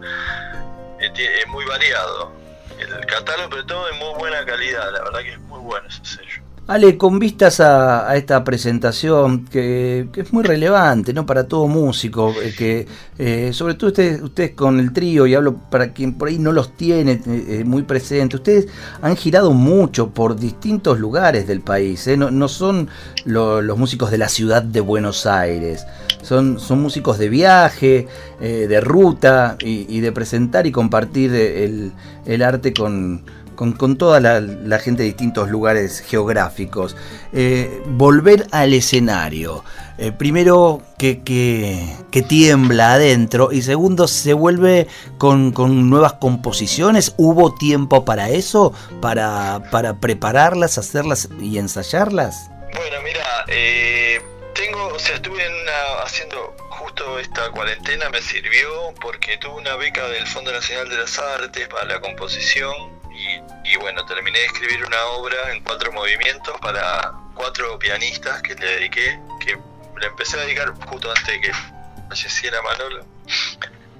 es 0.99 1.47
muy 1.47 1.65
variado. 1.65 2.31
El 2.79 3.05
catálogo, 3.07 3.49
pero 3.49 3.65
todo 3.65 3.87
de 3.87 3.93
muy 3.93 4.13
buena 4.19 4.45
calidad, 4.45 4.91
la 4.91 5.03
verdad 5.03 5.21
que 5.21 5.33
es 5.33 5.39
muy 5.39 5.59
bueno 5.59 5.87
ese 5.87 6.03
sello. 6.03 6.46
Ale, 6.67 6.97
con 6.97 7.17
vistas 7.17 7.61
a, 7.61 8.13
esta 8.17 8.43
presentación 8.43 9.45
que, 9.45 10.09
es 10.13 10.33
muy 10.33 10.43
relevante 10.43 11.13
¿no? 11.13 11.25
para 11.25 11.47
todo 11.47 11.65
músico, 11.67 12.33
eh, 12.43 12.53
que 12.57 12.85
eh, 13.17 13.53
sobre 13.53 13.75
todo 13.75 13.87
ustedes, 13.91 14.21
ustedes 14.21 14.51
con 14.51 14.77
el 14.77 14.91
trío, 14.91 15.25
y 15.25 15.33
hablo 15.33 15.55
para 15.55 15.93
quien 15.93 16.15
por 16.15 16.27
ahí 16.27 16.39
no 16.39 16.51
los 16.51 16.75
tiene 16.75 17.21
eh, 17.25 17.63
muy 17.65 17.83
presentes, 17.83 18.41
ustedes 18.41 18.67
han 19.01 19.15
girado 19.15 19.53
mucho 19.53 20.09
por 20.09 20.37
distintos 20.37 20.99
lugares 20.99 21.47
del 21.47 21.61
país, 21.61 22.05
no, 22.17 22.47
son 22.49 22.89
los 23.23 23.77
músicos 23.77 24.11
de 24.11 24.17
la 24.17 24.27
ciudad 24.27 24.61
de 24.61 24.81
Buenos 24.81 25.25
Aires, 25.25 25.85
son, 26.21 26.59
son 26.59 26.81
músicos 26.81 27.17
de 27.17 27.29
viaje, 27.29 28.07
de 28.41 28.81
ruta 28.81 29.57
y, 29.61 30.01
de 30.01 30.11
presentar 30.11 30.67
y 30.67 30.71
compartir 30.71 31.33
el 31.33 32.41
arte 32.41 32.73
con 32.73 33.23
con, 33.57 33.97
toda 33.97 34.19
la, 34.19 34.79
gente 34.79 35.01
de 35.01 35.09
distintos 35.09 35.49
lugares 35.49 35.99
geográficos. 35.99 36.95
Eh, 37.33 37.81
volver 37.87 38.47
al 38.51 38.73
escenario. 38.73 39.65
Eh, 39.97 40.11
primero, 40.11 40.81
que, 40.99 41.23
que, 41.23 42.21
tiembla 42.21 42.93
adentro 42.93 43.51
y 43.51 43.63
segundo, 43.63 44.07
se 44.07 44.33
vuelve 44.33 44.87
con, 45.17 45.53
nuevas 45.89 46.13
composiciones. 46.13 47.15
¿Hubo 47.17 47.55
tiempo 47.55 48.05
para 48.05 48.29
eso? 48.29 48.73
¿Para, 49.01 49.63
para 49.71 49.95
prepararlas, 49.95 50.77
hacerlas 50.77 51.27
y 51.41 51.57
ensayarlas? 51.57 52.49
Bueno, 52.75 52.97
mira, 53.03 53.45
eh, 53.47 54.21
tengo, 54.53 54.87
o 54.87 54.99
sea, 54.99 55.15
estuve 55.15 55.41
haciendo 56.05 56.55
justo 56.69 57.17
esta 57.19 57.49
cuarentena, 57.49 58.09
me 58.09 58.21
sirvió 58.21 58.93
porque 59.01 59.37
tuve 59.37 59.55
una 59.55 59.75
beca 59.77 60.07
del 60.09 60.27
Fondo 60.27 60.51
Nacional 60.51 60.89
de 60.89 60.97
las 60.97 61.17
Artes 61.17 61.67
para 61.69 61.85
la 61.85 61.99
composición 61.99 62.96
y, 63.65 63.75
bueno, 63.77 64.05
terminé 64.05 64.39
de 64.39 64.45
escribir 64.45 64.85
una 64.85 65.03
obra 65.07 65.51
en 65.53 65.63
cuatro 65.63 65.91
movimientos 65.91 66.55
para 66.61 67.13
cuatro 67.33 67.77
pianistas 67.79 68.41
que 68.41 68.55
le 68.55 68.65
dediqué, 68.65 69.19
que 69.39 69.57
le 69.99 70.07
empecé 70.07 70.37
a 70.37 70.41
dedicar 70.41 70.73
justo 70.85 71.09
antes 71.09 71.27
de 71.27 71.41
que 71.41 71.51
falleciera 72.09 72.61
Manolo, 72.61 73.05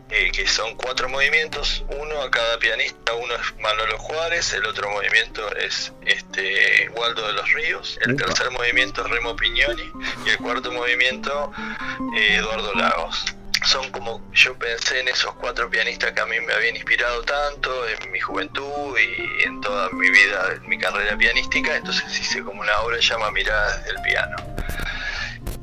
eh, 0.09 0.31
que 0.31 0.47
son 0.47 0.75
cuatro 0.75 1.09
movimientos, 1.09 1.83
uno 1.89 2.21
a 2.21 2.31
cada 2.31 2.57
pianista, 2.59 3.13
uno 3.13 3.33
es 3.35 3.61
Manolo 3.61 3.97
Juárez, 3.97 4.53
el 4.53 4.65
otro 4.65 4.89
movimiento 4.89 5.53
es 5.57 5.91
este 6.05 6.89
Waldo 6.89 7.27
de 7.27 7.33
los 7.33 7.51
Ríos, 7.53 7.99
el 8.05 8.15
tercer 8.15 8.51
movimiento 8.51 9.03
es 9.03 9.09
Remo 9.09 9.35
Pignoni 9.35 9.91
y 10.25 10.29
el 10.29 10.37
cuarto 10.37 10.71
movimiento 10.71 11.51
eh, 12.15 12.35
Eduardo 12.37 12.73
Lagos 12.73 13.36
son 13.67 13.91
como 13.91 14.21
yo 14.31 14.57
pensé 14.57 15.01
en 15.01 15.09
esos 15.09 15.33
cuatro 15.35 15.69
pianistas 15.69 16.13
que 16.13 16.21
a 16.21 16.25
mí 16.25 16.39
me 16.39 16.53
habían 16.53 16.77
inspirado 16.77 17.21
tanto 17.23 17.85
en 17.89 18.11
mi 18.11 18.19
juventud 18.19 18.97
y 18.97 19.43
en 19.43 19.59
toda 19.59 19.89
mi 19.89 20.09
vida, 20.09 20.53
en 20.55 20.69
mi 20.69 20.77
carrera 20.77 21.17
pianística, 21.17 21.75
entonces 21.75 22.17
hice 22.17 22.41
como 22.43 22.61
una 22.61 22.79
obra 22.79 22.95
que 22.95 23.01
se 23.03 23.09
llama 23.09 23.29
Miradas 23.31 23.83
del 23.85 24.01
Piano. 24.03 24.37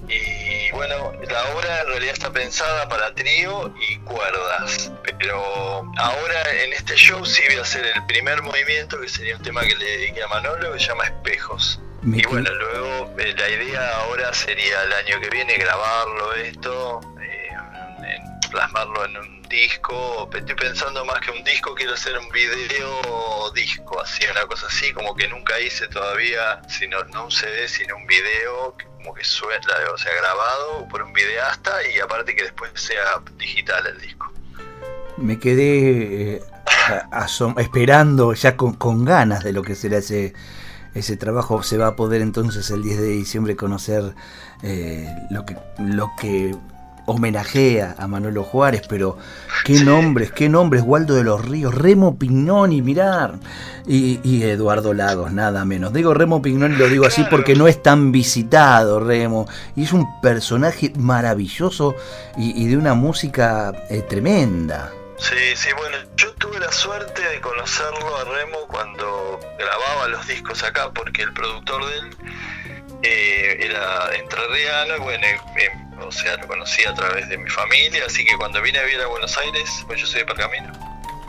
Y 0.06 0.70
bueno, 0.72 1.12
la 1.30 1.44
obra 1.54 1.80
en 1.80 1.86
realidad 1.86 2.12
está 2.12 2.30
pensada 2.30 2.86
para 2.90 3.14
trío 3.14 3.74
y 3.88 3.96
cuerdas, 4.00 4.92
pero 5.18 5.90
ahora 5.96 6.62
en 6.62 6.74
este 6.74 6.96
show 6.96 7.24
sí 7.24 7.42
voy 7.48 7.56
a 7.56 7.62
hacer 7.62 7.86
el 7.86 8.04
primer 8.04 8.42
movimiento, 8.42 9.00
que 9.00 9.08
sería 9.08 9.36
un 9.36 9.42
tema 9.42 9.62
que 9.62 9.74
le 9.76 9.84
dediqué 9.84 10.22
a 10.22 10.28
Manolo, 10.28 10.74
que 10.74 10.78
se 10.78 10.88
llama 10.88 11.04
Espejos. 11.04 11.80
Y 12.02 12.22
bueno, 12.26 12.50
luego 12.52 13.14
eh, 13.18 13.34
la 13.34 13.48
idea 13.48 13.96
ahora 14.00 14.34
sería 14.34 14.82
el 14.82 14.92
año 14.92 15.20
que 15.22 15.30
viene 15.30 15.56
grabarlo 15.56 16.34
esto, 16.34 17.00
plasmarlo 18.54 19.04
en 19.04 19.16
un 19.16 19.42
disco. 19.48 20.30
Estoy 20.32 20.54
pensando 20.54 21.04
más 21.04 21.20
que 21.20 21.32
un 21.32 21.42
disco, 21.42 21.74
quiero 21.74 21.94
hacer 21.94 22.16
un 22.16 22.28
video 22.28 23.50
disco, 23.52 24.00
así, 24.00 24.24
una 24.30 24.46
cosa 24.46 24.66
así, 24.68 24.92
como 24.92 25.14
que 25.14 25.26
nunca 25.28 25.58
hice 25.58 25.88
todavía, 25.88 26.62
sino 26.68 27.02
no 27.12 27.24
un 27.24 27.32
CD, 27.32 27.66
sino 27.66 27.96
un 27.96 28.06
video, 28.06 28.76
como 28.96 29.12
que 29.12 29.24
suena, 29.24 29.66
o 29.92 29.98
sea, 29.98 30.14
grabado 30.14 30.86
por 30.88 31.02
un 31.02 31.12
videasta 31.12 31.72
y 31.88 31.98
aparte 31.98 32.36
que 32.36 32.44
después 32.44 32.70
sea 32.74 33.20
digital 33.36 33.86
el 33.88 34.00
disco. 34.00 34.32
Me 35.16 35.38
quedé 35.40 36.36
eh, 36.36 36.42
esperando 37.58 38.34
ya 38.34 38.56
con, 38.56 39.04
ganas 39.04 39.42
de 39.42 39.52
lo 39.52 39.62
que 39.62 39.74
será 39.74 39.98
ese 39.98 40.32
ese 40.94 41.16
trabajo 41.16 41.60
se 41.64 41.76
va 41.76 41.88
a 41.88 41.96
poder 41.96 42.22
entonces 42.22 42.70
el 42.70 42.84
10 42.84 43.00
de 43.00 43.08
diciembre 43.08 43.56
conocer 43.56 44.14
eh, 44.62 45.12
lo 45.28 45.44
que 45.44 45.56
lo 45.78 46.12
que 46.16 46.54
homenajea 47.06 47.94
a 47.98 48.06
Manolo 48.06 48.42
Juárez, 48.44 48.82
pero 48.88 49.18
qué 49.64 49.80
nombres, 49.80 50.32
qué 50.32 50.48
nombres, 50.48 50.82
Waldo 50.84 51.14
de 51.14 51.24
los 51.24 51.44
Ríos, 51.44 51.74
Remo 51.74 52.18
Pignoni, 52.18 52.82
mirar, 52.82 53.34
y, 53.86 54.42
Eduardo 54.42 54.94
Lagos, 54.94 55.32
nada 55.32 55.64
menos. 55.64 55.92
Digo 55.92 56.14
Remo 56.14 56.40
Pignoni, 56.40 56.76
lo 56.76 56.88
digo 56.88 57.06
así 57.06 57.24
porque 57.30 57.54
no 57.54 57.68
es 57.68 57.82
tan 57.82 58.12
visitado 58.12 59.00
Remo, 59.00 59.46
y 59.76 59.84
es 59.84 59.92
un 59.92 60.20
personaje 60.20 60.92
maravilloso 60.96 61.94
y, 62.36 62.66
de 62.66 62.76
una 62.76 62.94
música 62.94 63.72
eh, 63.90 64.02
tremenda. 64.02 64.90
Sí, 65.18 65.54
sí, 65.54 65.68
bueno, 65.76 65.96
yo 66.16 66.32
tuve 66.34 66.58
la 66.58 66.72
suerte 66.72 67.22
de 67.22 67.40
conocerlo 67.40 68.16
a 68.16 68.24
Remo 68.24 68.58
cuando 68.68 69.40
grababa 69.58 70.08
los 70.08 70.26
discos 70.26 70.62
acá, 70.62 70.90
porque 70.92 71.22
el 71.22 71.32
productor 71.32 71.86
de 71.86 71.98
él 71.98 72.16
eh, 73.02 73.58
era 73.60 74.14
entrerriano, 74.16 75.04
bueno, 75.04 75.26
o 76.06 76.12
sea, 76.12 76.36
lo 76.36 76.46
conocí 76.46 76.84
a 76.84 76.94
través 76.94 77.28
de 77.28 77.38
mi 77.38 77.48
familia, 77.48 78.04
así 78.06 78.24
que 78.24 78.36
cuando 78.36 78.60
vine 78.62 78.78
a 78.78 78.82
vivir 78.84 79.00
a 79.00 79.06
Buenos 79.06 79.36
Aires, 79.38 79.84
pues 79.86 80.00
yo 80.00 80.06
soy 80.06 80.20
de 80.20 80.26
Pergamino, 80.26 80.72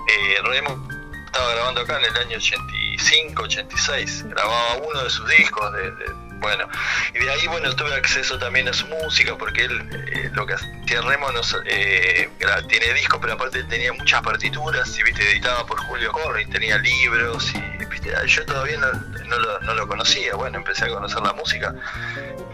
eh, 0.08 0.38
Remo 0.44 0.88
estaba 1.26 1.54
grabando 1.54 1.82
acá 1.82 2.00
en 2.00 2.06
el 2.06 2.18
año 2.18 2.38
85, 2.38 3.44
86, 3.44 4.26
grababa 4.30 4.78
uno 4.78 5.04
de 5.04 5.10
sus 5.10 5.28
discos, 5.28 5.74
de, 5.74 5.92
bueno, 6.40 6.68
y 7.14 7.24
de 7.24 7.32
ahí, 7.32 7.48
bueno, 7.48 7.76
tuve 7.76 7.94
acceso 7.94 8.38
también 8.38 8.68
a 8.68 8.74
su 8.74 8.88
música, 8.88 9.38
porque 9.38 9.66
él, 9.66 9.90
eh, 9.92 10.30
lo 10.34 10.46
que 10.46 10.54
hacía 10.54 11.02
Remo, 11.02 11.28
eh, 11.66 12.30
tiene 12.68 12.94
discos, 12.94 13.20
pero 13.22 13.34
aparte 13.34 13.64
tenía 13.64 13.94
muchas 13.94 14.22
partituras, 14.22 14.98
y 14.98 15.04
viste, 15.04 15.32
editaba 15.32 15.66
por 15.66 15.80
Julio 15.80 16.12
Corrin, 16.12 16.50
tenía 16.50 16.78
libros, 16.78 17.54
y 17.54 17.86
viste, 17.86 18.14
yo 18.28 18.46
todavía 18.46 18.78
no, 18.78 19.38
lo, 19.38 19.60
no 19.62 19.74
lo 19.74 19.88
conocía, 19.88 20.36
bueno, 20.36 20.58
empecé 20.58 20.86
a 20.86 20.90
conocer 20.90 21.22
la 21.22 21.34
música, 21.34 21.74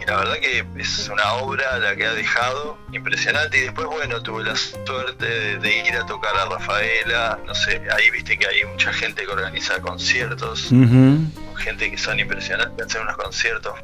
y 0.01 0.05
la 0.05 0.17
verdad 0.17 0.35
que 0.39 0.65
es 0.77 1.09
una 1.09 1.33
obra 1.33 1.77
la 1.77 1.95
que 1.95 2.05
ha 2.05 2.13
dejado 2.13 2.77
impresionante. 2.91 3.57
Y 3.57 3.61
después 3.61 3.87
bueno 3.87 4.21
tuve 4.21 4.43
la 4.43 4.55
suerte 4.55 5.57
de, 5.57 5.77
ir 5.87 5.95
a 5.95 6.05
tocar 6.05 6.35
a 6.35 6.45
Rafaela 6.45 7.39
no 7.45 7.53
sé 7.53 7.81
ahí 7.95 8.09
viste 8.11 8.37
que 8.37 8.47
hay 8.47 8.63
mucha 8.65 8.91
gente 8.93 9.23
que 9.23 9.31
organiza 9.31 9.79
conciertos 9.81 10.71
gente 11.55 11.89
que 11.91 11.97
son 11.97 12.19
impresionantes 12.19 12.85
hacer 12.85 13.01
unos 13.01 13.17
conciertos 13.17 13.79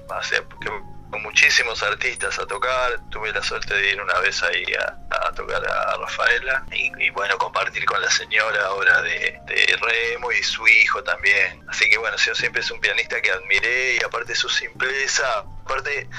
con 1.10 1.22
muchísimos 1.22 1.82
artistas 1.84 2.38
a 2.40 2.46
tocar. 2.46 3.00
Tuve 3.10 3.32
la 3.32 3.42
suerte 3.42 3.74
de 3.74 3.92
ir 3.92 4.02
una 4.02 4.20
vez 4.20 4.42
ahí 4.44 4.66
a, 4.74 5.32
tocar 5.32 5.64
a 5.68 5.98
Rafaela 5.98 6.66
y, 6.72 7.10
bueno, 7.12 7.38
compartir 7.38 7.86
con 7.86 8.02
la 8.02 8.10
señora 8.10 8.66
ahora 8.66 9.02
de, 9.02 9.40
de, 9.46 9.78
Remo 9.80 10.32
y 10.32 10.42
su 10.44 10.68
hijo 10.68 11.04
también. 11.04 11.64
Así 11.68 11.90
que 11.90 11.98
bueno, 11.98 12.18
yo 12.18 12.34
siempre 12.34 12.62
es 12.62 12.72
un 12.72 12.80
pianista 12.80 13.22
que 13.22 13.32
admiré 13.32 13.96
y 13.96 14.04
aparte 14.04 14.36
su 14.36 14.50
simpleza, 14.50 15.44
aparte 15.64 16.10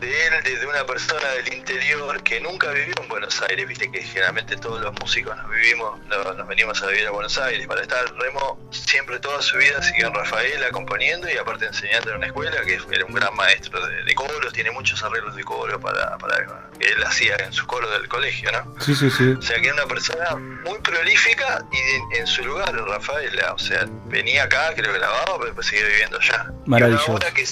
de 0.00 0.26
él, 0.26 0.44
de, 0.44 0.66
una 0.66 0.84
persona 0.84 1.28
del 1.30 1.54
interior 1.54 2.22
que 2.22 2.40
nunca 2.40 2.70
vivió 2.70 2.94
en 3.00 3.08
Buenos 3.08 3.40
Aires, 3.42 3.66
viste 3.66 3.90
que 3.90 4.02
generalmente 4.02 4.56
todos 4.56 4.80
los 4.80 4.92
músicos 5.00 5.36
nos 5.36 5.50
vivimos, 5.50 5.98
nos, 6.06 6.46
venimos 6.46 6.82
a 6.82 6.86
vivir 6.86 7.06
a 7.06 7.10
Buenos 7.10 7.38
Aires. 7.38 7.66
Para 7.66 7.82
estar 7.82 8.04
Remo 8.14 8.58
siempre 8.70 9.18
toda 9.18 9.42
su 9.42 9.56
vida 9.56 9.82
siguió 9.82 10.08
en 10.08 10.14
Rafaela 10.14 10.70
componiendo 10.70 11.28
y 11.30 11.36
aparte 11.36 11.66
enseñando 11.66 12.10
en 12.10 12.16
una 12.18 12.26
escuela 12.26 12.60
que 12.62 12.78
era 12.90 13.04
un 13.04 13.14
gran 13.14 13.34
maestro 13.34 13.84
de, 13.86 14.14
coros, 14.14 14.52
tiene 14.52 14.70
muchos 14.70 15.02
arreglos 15.02 15.36
de 15.36 15.44
coro 15.44 15.80
para, 15.80 16.18
para 16.18 16.36
que 16.78 16.88
él 16.88 17.04
hacía 17.04 17.36
en 17.36 17.52
su 17.52 17.66
coro 17.66 17.88
del 17.90 18.08
colegio, 18.08 18.50
¿no? 18.52 18.74
Sí, 18.80 18.94
sí, 18.94 19.10
sí. 19.10 19.34
O 19.38 19.42
sea 19.42 19.60
que 19.60 19.66
era 19.66 19.74
una 19.74 19.86
persona 19.86 20.36
muy 20.36 20.78
prolífica 20.80 21.64
y 21.72 22.18
en 22.18 22.26
su 22.26 22.44
lugar 22.44 22.74
Rafaela, 22.74 23.52
o 23.54 23.58
sea, 23.58 23.86
venía 24.06 24.44
acá, 24.44 24.72
creo 24.74 24.92
que 24.92 24.98
grababa, 24.98 25.38
pero 25.38 25.46
después 25.46 25.66
sigue 25.66 25.84
viviendo 25.84 26.18
allá. 26.18 26.52
Maravilloso. 26.66 27.16
Y 27.16 27.34
que 27.34 27.46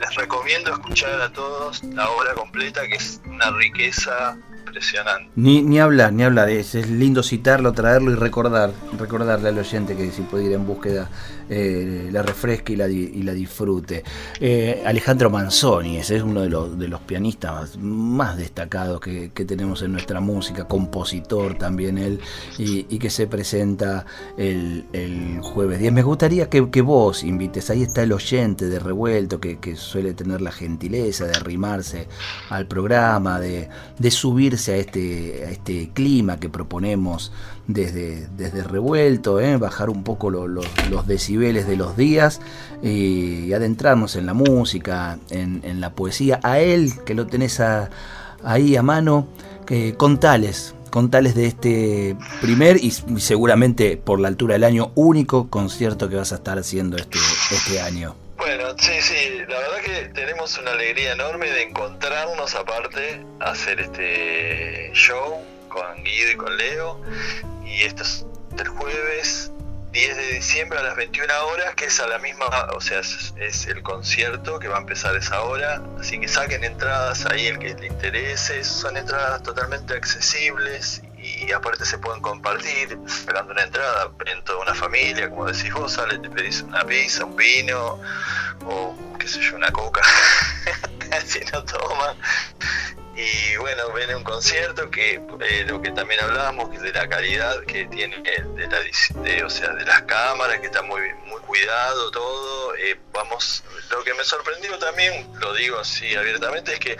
les 0.00 0.14
recomiendo 0.14 0.72
escuchar 0.72 1.20
a 1.20 1.32
todos 1.32 1.82
la 1.84 2.08
obra 2.10 2.34
completa, 2.34 2.86
que 2.86 2.96
es 2.96 3.20
una 3.26 3.50
riqueza 3.50 4.36
impresionante. 4.58 5.30
Ni, 5.36 5.62
ni 5.62 5.80
hablar, 5.80 6.12
ni 6.12 6.22
hablar, 6.22 6.48
es, 6.48 6.74
lindo 6.74 7.22
citarlo, 7.22 7.72
traerlo 7.72 8.12
y 8.12 8.14
recordar, 8.14 8.72
recordarle 8.98 9.48
al 9.48 9.58
oyente 9.58 9.96
que 9.96 10.10
si 10.10 10.22
puede 10.22 10.44
ir 10.44 10.52
en 10.52 10.66
búsqueda 10.66 11.08
eh, 11.48 12.08
la 12.12 12.22
refresque 12.22 12.74
y 12.74 12.76
la, 12.76 13.32
disfrute. 13.32 14.04
Eh, 14.38 14.82
Alejandro 14.84 15.30
Manzoni, 15.30 15.96
ese 15.96 16.16
es 16.16 16.22
uno 16.22 16.42
de 16.42 16.48
los, 16.48 16.78
de 16.78 16.88
los 16.88 17.00
pianistas 17.00 17.78
más 17.78 18.36
destacados 18.36 19.00
que, 19.00 19.30
tenemos 19.42 19.82
en 19.82 19.92
nuestra 19.92 20.20
música, 20.20 20.68
compositor 20.68 21.58
también 21.58 21.98
él, 21.98 22.20
y, 22.58 22.84
que 22.98 23.10
se 23.10 23.26
presenta 23.26 24.06
el, 24.36 24.84
jueves 25.42 25.80
10. 25.80 25.92
Me 25.92 26.02
gustaría 26.02 26.48
que, 26.48 26.60
vos 26.82 27.24
invites, 27.24 27.70
ahí 27.70 27.82
está 27.82 28.02
el 28.02 28.12
oyente 28.12 28.66
de 28.66 28.78
Revuelto, 28.78 29.40
que, 29.40 29.58
suele 29.76 30.12
tener 30.12 30.42
la 30.42 30.52
gentileza 30.52 31.26
de 31.26 31.32
arrimarse 31.32 32.06
al 32.50 32.66
programa, 32.66 33.40
de, 33.40 33.68
de 33.98 34.10
subir 34.10 34.42
abrirse 34.52 34.72
a 34.72 34.76
este, 34.76 35.44
a 35.46 35.50
este 35.50 35.90
clima 35.94 36.38
que 36.38 36.48
proponemos 36.48 37.32
desde, 37.72 38.26
desde 38.36 38.62
Revuelto, 38.62 39.40
¿eh? 39.40 39.56
bajar 39.56 39.90
un 39.90 40.04
poco 40.04 40.30
los 40.30 41.06
decibeles 41.06 41.66
de 41.66 41.76
los 41.76 41.96
días 41.96 42.40
y 42.82 43.52
adentrarnos 43.52 44.16
en 44.16 44.26
la 44.26 44.34
música, 44.34 45.18
en, 45.30 45.80
la 45.80 45.90
poesía. 45.90 46.40
A 46.42 46.60
él, 46.60 46.92
que 47.04 47.14
lo 47.14 47.26
tenés 47.26 47.60
ahí 48.44 48.76
a 48.76 48.82
mano, 48.82 49.28
que 49.66 49.94
contales, 49.94 50.74
contales 50.90 51.34
de 51.34 51.46
este 51.46 52.16
primer 52.40 52.76
y 52.76 52.90
seguramente 52.90 53.96
por 53.96 54.20
la 54.20 54.28
altura 54.28 54.54
del 54.54 54.64
año 54.64 54.92
único 54.94 55.48
concierto 55.48 56.08
que 56.08 56.16
vas 56.16 56.32
a 56.32 56.36
estar 56.36 56.58
haciendo 56.58 56.96
este, 56.96 57.18
este 57.50 57.80
año. 57.80 58.14
Bueno, 58.36 58.64
sí, 58.76 59.00
sí, 59.00 59.38
la 59.48 59.56
verdad 59.56 59.80
que 59.84 60.08
tenemos 60.14 60.58
una 60.58 60.72
alegría 60.72 61.12
enorme 61.12 61.48
de 61.48 61.62
encontrarnos 61.62 62.56
aparte, 62.56 63.24
hacer 63.38 63.78
este 63.78 64.90
show 64.94 65.44
con 65.68 66.02
Guido 66.02 66.32
y 66.32 66.36
con 66.36 66.56
Leo. 66.56 67.00
Y 67.72 67.84
esto 67.84 68.02
es 68.02 68.26
el 68.58 68.68
jueves 68.68 69.50
10 69.92 70.16
de 70.16 70.26
diciembre 70.34 70.78
a 70.78 70.82
las 70.82 70.94
21 70.94 71.26
horas, 71.46 71.74
que 71.74 71.86
es 71.86 72.00
a 72.00 72.06
la 72.06 72.18
misma, 72.18 72.46
o 72.74 72.80
sea, 72.82 73.00
es, 73.00 73.66
el 73.66 73.82
concierto 73.82 74.58
que 74.58 74.68
va 74.68 74.76
a 74.76 74.80
empezar 74.80 75.16
esa 75.16 75.40
hora. 75.42 75.82
Así 75.98 76.20
que 76.20 76.28
saquen 76.28 76.64
entradas 76.64 77.24
ahí 77.24 77.46
el 77.46 77.58
que 77.58 77.74
le 77.74 77.86
interese. 77.86 78.62
Son 78.62 78.98
entradas 78.98 79.42
totalmente 79.42 79.94
accesibles 79.94 81.00
y 81.16 81.50
aparte 81.52 81.86
se 81.86 81.96
pueden 81.96 82.20
compartir, 82.20 82.98
esperando 83.06 83.52
una 83.52 83.62
entrada 83.62 84.10
en 84.26 84.44
toda 84.44 84.60
una 84.60 84.74
familia, 84.74 85.30
como 85.30 85.46
decís 85.46 85.72
vos, 85.72 85.92
sale, 85.92 86.18
te 86.18 86.28
pedís 86.28 86.60
una 86.60 86.84
pizza, 86.84 87.24
un 87.24 87.36
vino, 87.36 87.98
o 88.66 89.16
qué 89.18 89.28
sé 89.28 89.40
yo, 89.40 89.56
una 89.56 89.70
coca, 89.70 90.02
si 91.24 91.40
no 91.52 91.64
toman. 91.64 92.16
Y 93.14 93.56
bueno, 93.56 93.92
viene 93.92 94.16
un 94.16 94.24
concierto 94.24 94.90
que 94.90 95.20
eh, 95.40 95.64
lo 95.66 95.82
que 95.82 95.90
también 95.90 96.20
hablábamos 96.20 96.70
de 96.80 96.92
la 96.92 97.06
calidad 97.08 97.60
que 97.64 97.84
tiene 97.86 98.16
de 98.22 98.66
la 98.66 99.46
o 99.46 99.50
sea, 99.50 99.74
de 99.74 99.84
las 99.84 100.02
cámaras, 100.02 100.60
que 100.60 100.66
está 100.66 100.82
muy 100.82 101.00
muy 101.26 101.40
cuidado 101.42 102.10
todo. 102.10 102.74
Eh, 102.76 102.98
vamos, 103.12 103.62
lo 103.90 104.02
que 104.02 104.14
me 104.14 104.24
sorprendió 104.24 104.78
también, 104.78 105.28
lo 105.38 105.52
digo 105.52 105.78
así 105.78 106.14
abiertamente, 106.14 106.72
es 106.72 106.80
que 106.80 106.96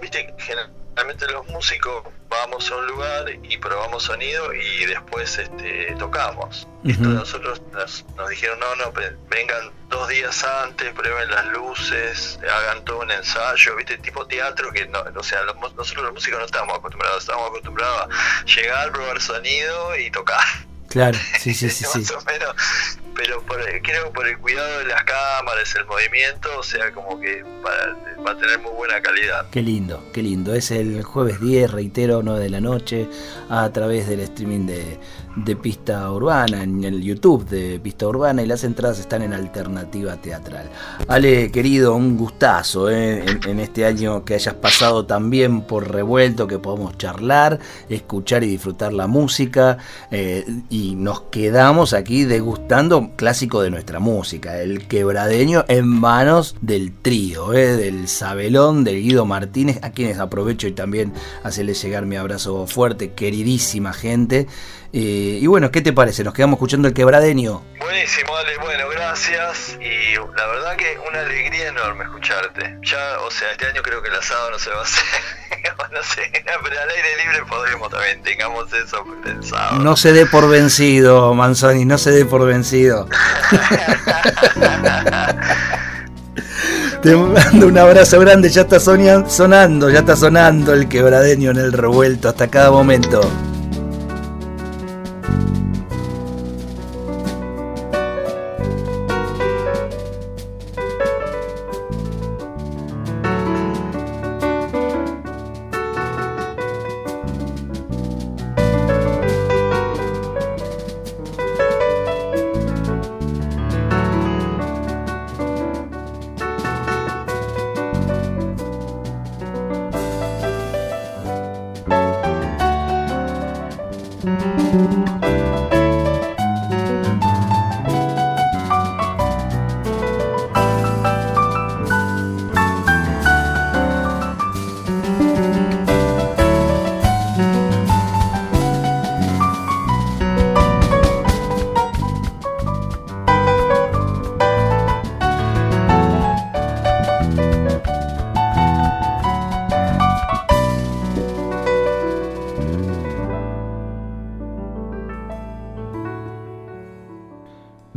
viste, 0.00 0.32
generalmente 0.38 1.26
los 1.26 1.46
músicos 1.48 2.04
vamos 2.32 2.70
a 2.70 2.76
un 2.76 2.86
lugar 2.86 3.30
y 3.42 3.56
probamos 3.58 4.04
sonido 4.04 4.52
y 4.54 4.86
después 4.86 5.38
este, 5.38 5.94
tocamos. 5.98 6.66
nosotros 6.82 7.62
nos, 7.72 8.04
dijeron, 8.30 8.58
no, 8.58 8.74
no, 8.76 8.92
vengan 9.28 9.70
dos 9.88 10.08
días 10.08 10.42
antes, 10.44 10.92
prueben 10.94 11.30
las 11.30 11.46
luces, 11.46 12.38
hagan 12.42 12.84
todo 12.84 13.00
un 13.00 13.10
ensayo, 13.10 13.76
viste, 13.76 13.98
tipo 13.98 14.26
teatro, 14.26 14.72
que 14.72 14.86
no, 14.88 15.04
o 15.14 15.22
sea, 15.22 15.42
nosotros 15.76 16.04
los 16.04 16.14
músicos 16.14 16.38
no 16.38 16.46
estamos 16.46 16.76
acostumbrados, 16.78 17.22
estamos 17.22 17.48
acostumbrados 17.48 18.08
a 18.10 18.44
llegar, 18.46 18.92
probar 18.92 19.20
sonido 19.20 19.96
y 19.96 20.10
tocar. 20.10 20.44
Claro, 20.92 21.18
sí, 21.40 21.54
sí, 21.54 21.70
sí. 21.70 21.84
Más 21.98 22.10
o 22.10 22.22
menos, 22.22 22.54
pero 23.14 23.42
por, 23.42 23.60
creo 23.82 24.12
por 24.12 24.26
el 24.26 24.38
cuidado 24.38 24.78
de 24.78 24.86
las 24.86 25.04
cámaras, 25.04 25.74
el 25.74 25.86
movimiento, 25.86 26.48
o 26.58 26.62
sea, 26.62 26.92
como 26.92 27.20
que 27.20 27.42
va 27.42 28.30
a 28.30 28.36
tener 28.36 28.58
muy 28.58 28.72
buena 28.72 29.00
calidad. 29.00 29.46
Qué 29.50 29.62
lindo, 29.62 30.04
qué 30.12 30.22
lindo. 30.22 30.54
Es 30.54 30.70
el 30.70 31.02
jueves 31.02 31.40
10, 31.40 31.70
reitero, 31.70 32.22
9 32.22 32.40
de 32.40 32.50
la 32.50 32.60
noche, 32.60 33.08
a 33.48 33.70
través 33.70 34.08
del 34.08 34.20
streaming 34.20 34.66
de, 34.66 34.98
de 35.36 35.56
Pista 35.56 36.10
Urbana, 36.12 36.62
en 36.62 36.84
el 36.84 37.02
YouTube 37.02 37.48
de 37.48 37.80
Pista 37.80 38.06
Urbana, 38.06 38.42
y 38.42 38.46
las 38.46 38.64
entradas 38.64 38.98
están 38.98 39.22
en 39.22 39.32
Alternativa 39.32 40.16
Teatral. 40.16 40.68
Ale, 41.08 41.50
querido, 41.50 41.94
un 41.94 42.16
gustazo 42.16 42.90
¿eh? 42.90 43.24
en, 43.46 43.60
este 43.60 43.86
año 43.86 44.24
que 44.24 44.34
hayas 44.34 44.54
pasado 44.54 45.06
también 45.06 45.62
por 45.62 45.90
revuelto, 45.90 46.46
que 46.46 46.58
podamos 46.58 46.98
charlar, 46.98 47.58
escuchar 47.88 48.44
y 48.44 48.48
disfrutar 48.48 48.92
la 48.92 49.06
música, 49.06 49.78
eh, 50.10 50.44
y 50.68 50.94
nos 50.94 51.22
quedamos 51.22 51.92
aquí 51.92 52.24
degustando 52.24 53.10
clásico 53.16 53.62
de 53.62 53.70
nuestra 53.70 54.00
música, 54.00 54.60
el 54.60 54.86
quebradeño 54.86 55.64
en 55.68 55.86
manos 55.86 56.56
del 56.60 56.92
trío, 56.92 57.54
¿eh? 57.54 57.76
del 57.76 58.08
Sabelón, 58.08 58.84
del 58.84 59.02
Guido 59.02 59.24
Martínez, 59.24 59.78
a 59.82 59.90
quienes 59.90 60.18
aprovecho 60.18 60.66
y 60.66 60.72
también 60.72 61.12
hacerle 61.42 61.74
llegar 61.74 62.06
mi 62.06 62.16
abrazo 62.16 62.66
fuerte, 62.66 63.12
queridísima 63.12 63.92
gente. 63.92 64.46
Eh, 64.94 65.38
y 65.40 65.46
bueno, 65.46 65.70
¿qué 65.70 65.80
te 65.80 65.94
parece? 65.94 66.22
¿Nos 66.22 66.34
quedamos 66.34 66.58
escuchando 66.58 66.86
el 66.86 66.92
quebradeño? 66.92 67.62
Buenísimo, 67.78 68.36
Ale, 68.36 68.58
bueno, 68.58 68.88
gracias. 68.90 69.78
Y 69.80 70.16
la 70.16 70.46
verdad 70.46 70.76
que 70.76 70.98
una 71.08 71.20
alegría 71.20 71.68
enorme 71.68 72.04
escucharte. 72.04 72.76
Ya, 72.82 73.18
o 73.26 73.30
sea, 73.30 73.52
este 73.52 73.68
año 73.68 73.80
creo 73.82 74.02
que 74.02 74.10
el 74.10 74.16
asado 74.16 74.50
no 74.50 74.58
se 74.58 74.68
va 74.68 74.80
a 74.80 74.82
hacer. 74.82 75.02
no 75.92 76.02
sé, 76.02 76.30
pero 76.44 76.80
al 76.80 76.90
aire 76.90 77.08
libre 77.24 77.42
podremos 77.48 77.88
también, 77.90 78.22
tengamos 78.22 78.70
eso 78.72 79.02
pensado. 79.24 79.78
No 79.78 79.96
se 79.96 80.12
dé 80.12 80.26
por 80.26 80.46
vencido, 80.50 81.32
Manzoni, 81.32 81.86
no 81.86 81.96
se 81.96 82.10
dé 82.10 82.26
por 82.26 82.44
vencido. 82.46 83.08
Te 87.02 87.16
mando 87.16 87.66
un 87.66 87.78
abrazo 87.78 88.20
grande, 88.20 88.48
ya 88.50 88.62
está 88.62 88.78
sonando, 88.78 89.90
ya 89.90 90.00
está 90.00 90.14
sonando 90.16 90.72
el 90.72 90.88
quebradeño 90.88 91.50
en 91.50 91.56
el 91.56 91.72
revuelto 91.72 92.28
hasta 92.28 92.48
cada 92.48 92.70
momento. 92.70 93.20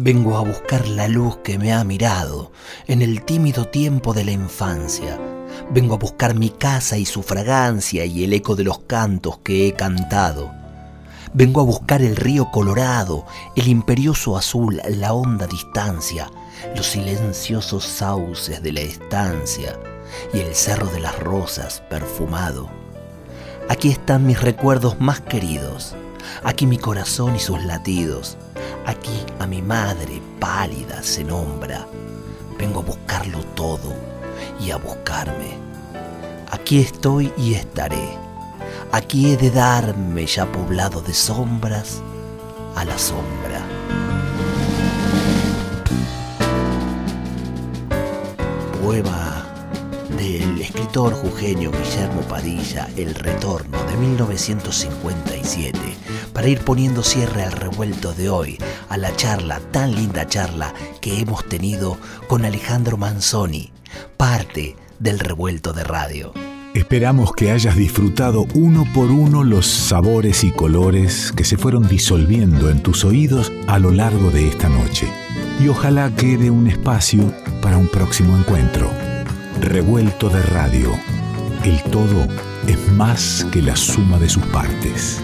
Vengo 0.06 0.38
a 0.38 0.42
buscar 0.42 0.88
la 0.88 1.08
luz 1.08 1.38
que 1.38 1.58
me 1.58 1.74
ha 1.74 1.84
mirado 1.84 2.52
en 2.86 3.02
el 3.02 3.26
tímido 3.26 3.66
tiempo 3.70 4.14
de 4.14 4.24
la 4.24 4.34
infancia. 4.34 5.20
Vengo 5.72 5.96
a 5.96 5.98
buscar 5.98 6.36
mi 6.36 6.52
casa 6.52 6.96
y 7.00 7.06
su 7.06 7.24
fragancia 7.24 8.06
y 8.06 8.24
el 8.24 8.34
eco 8.34 8.56
de 8.56 8.66
los 8.66 8.82
cantos 8.82 9.40
que 9.40 9.68
he 9.68 9.74
cantado. 9.74 10.54
Vengo 11.34 11.60
a 11.60 11.64
buscar 11.64 12.04
el 12.04 12.16
río 12.18 12.52
colorado, 12.52 13.26
el 13.56 13.68
imperioso 13.68 14.38
azul, 14.38 14.80
la 14.88 15.12
honda 15.12 15.48
distancia, 15.48 16.30
los 16.76 16.86
silenciosos 16.86 17.84
sauces 17.84 18.62
de 18.62 18.74
la 18.74 18.82
estancia 18.82 19.76
y 20.32 20.38
el 20.38 20.54
cerro 20.54 20.86
de 20.86 21.00
las 21.00 21.18
rosas 21.18 21.82
perfumado. 21.90 22.70
Aquí 23.70 23.90
están 23.90 24.28
mis 24.28 24.40
recuerdos 24.40 25.00
más 25.00 25.22
queridos, 25.22 25.96
aquí 26.44 26.68
mi 26.68 26.78
corazón 26.78 27.36
y 27.36 27.40
sus 27.40 27.64
latidos 27.64 28.38
Aquí 28.86 29.26
a 29.46 29.48
mi 29.48 29.62
madre 29.62 30.20
pálida 30.40 31.04
se 31.04 31.24
nombra. 31.24 31.86
Vengo 32.58 32.80
a 32.80 32.84
buscarlo 32.84 33.44
todo 33.54 33.94
y 34.60 34.72
a 34.72 34.78
buscarme. 34.78 35.56
Aquí 36.50 36.80
estoy 36.80 37.32
y 37.38 37.54
estaré. 37.54 38.18
Aquí 38.92 39.32
he 39.32 39.38
de 39.38 39.52
darme 39.52 40.26
ya 40.26 40.52
poblado 40.52 41.00
de 41.02 41.14
sombras 41.14 42.02
a 42.76 42.86
la 42.86 42.98
sombra. 42.98 43.62
Poema 48.82 49.46
del 50.18 50.60
escritor 50.60 51.14
jujeño 51.14 51.70
Guillermo 51.70 52.22
Padilla, 52.22 52.90
El 52.98 53.14
Retorno 53.14 53.78
de 53.84 53.96
1957, 53.98 55.78
para 56.36 56.50
ir 56.50 56.60
poniendo 56.60 57.02
cierre 57.02 57.44
al 57.44 57.54
revuelto 57.54 58.14
de 58.14 58.30
hoy, 58.30 58.58
a 58.90 58.98
la 58.98 59.16
charla, 59.16 59.62
tan 59.72 59.96
linda 59.96 60.28
charla 60.28 60.74
que 61.00 61.22
hemos 61.22 61.48
tenido 61.48 61.98
con 62.28 62.44
Alejandro 62.44 62.98
Manzoni, 62.98 63.72
parte 64.18 64.76
del 65.00 65.20
revuelto 65.20 65.72
de 65.72 65.86
radio. 65.86 66.34
Esperamos 66.74 67.32
que 67.32 67.52
hayas 67.52 67.78
disfrutado 67.78 68.48
uno 68.54 68.84
por 68.94 69.10
uno 69.12 69.46
los 69.46 69.66
sabores 69.66 70.44
y 70.44 70.52
colores 70.52 71.32
que 71.32 71.46
se 71.46 71.56
fueron 71.56 71.88
disolviendo 71.88 72.70
en 72.70 72.84
tus 72.84 73.06
oídos 73.06 73.54
a 73.68 73.80
lo 73.80 73.92
largo 73.92 74.30
de 74.30 74.50
esta 74.50 74.68
noche. 74.68 75.08
Y 75.58 75.70
ojalá 75.70 76.14
quede 76.18 76.50
un 76.50 76.68
espacio 76.68 77.34
para 77.62 77.78
un 77.78 77.88
próximo 77.88 78.38
encuentro. 78.38 78.92
Revuelto 79.62 80.28
de 80.28 80.42
radio. 80.42 80.92
El 81.64 81.82
todo 81.84 82.28
es 82.68 82.92
más 82.92 83.48
que 83.54 83.62
la 83.62 83.78
suma 83.78 84.20
de 84.20 84.28
sus 84.28 84.44
partes. 84.48 85.22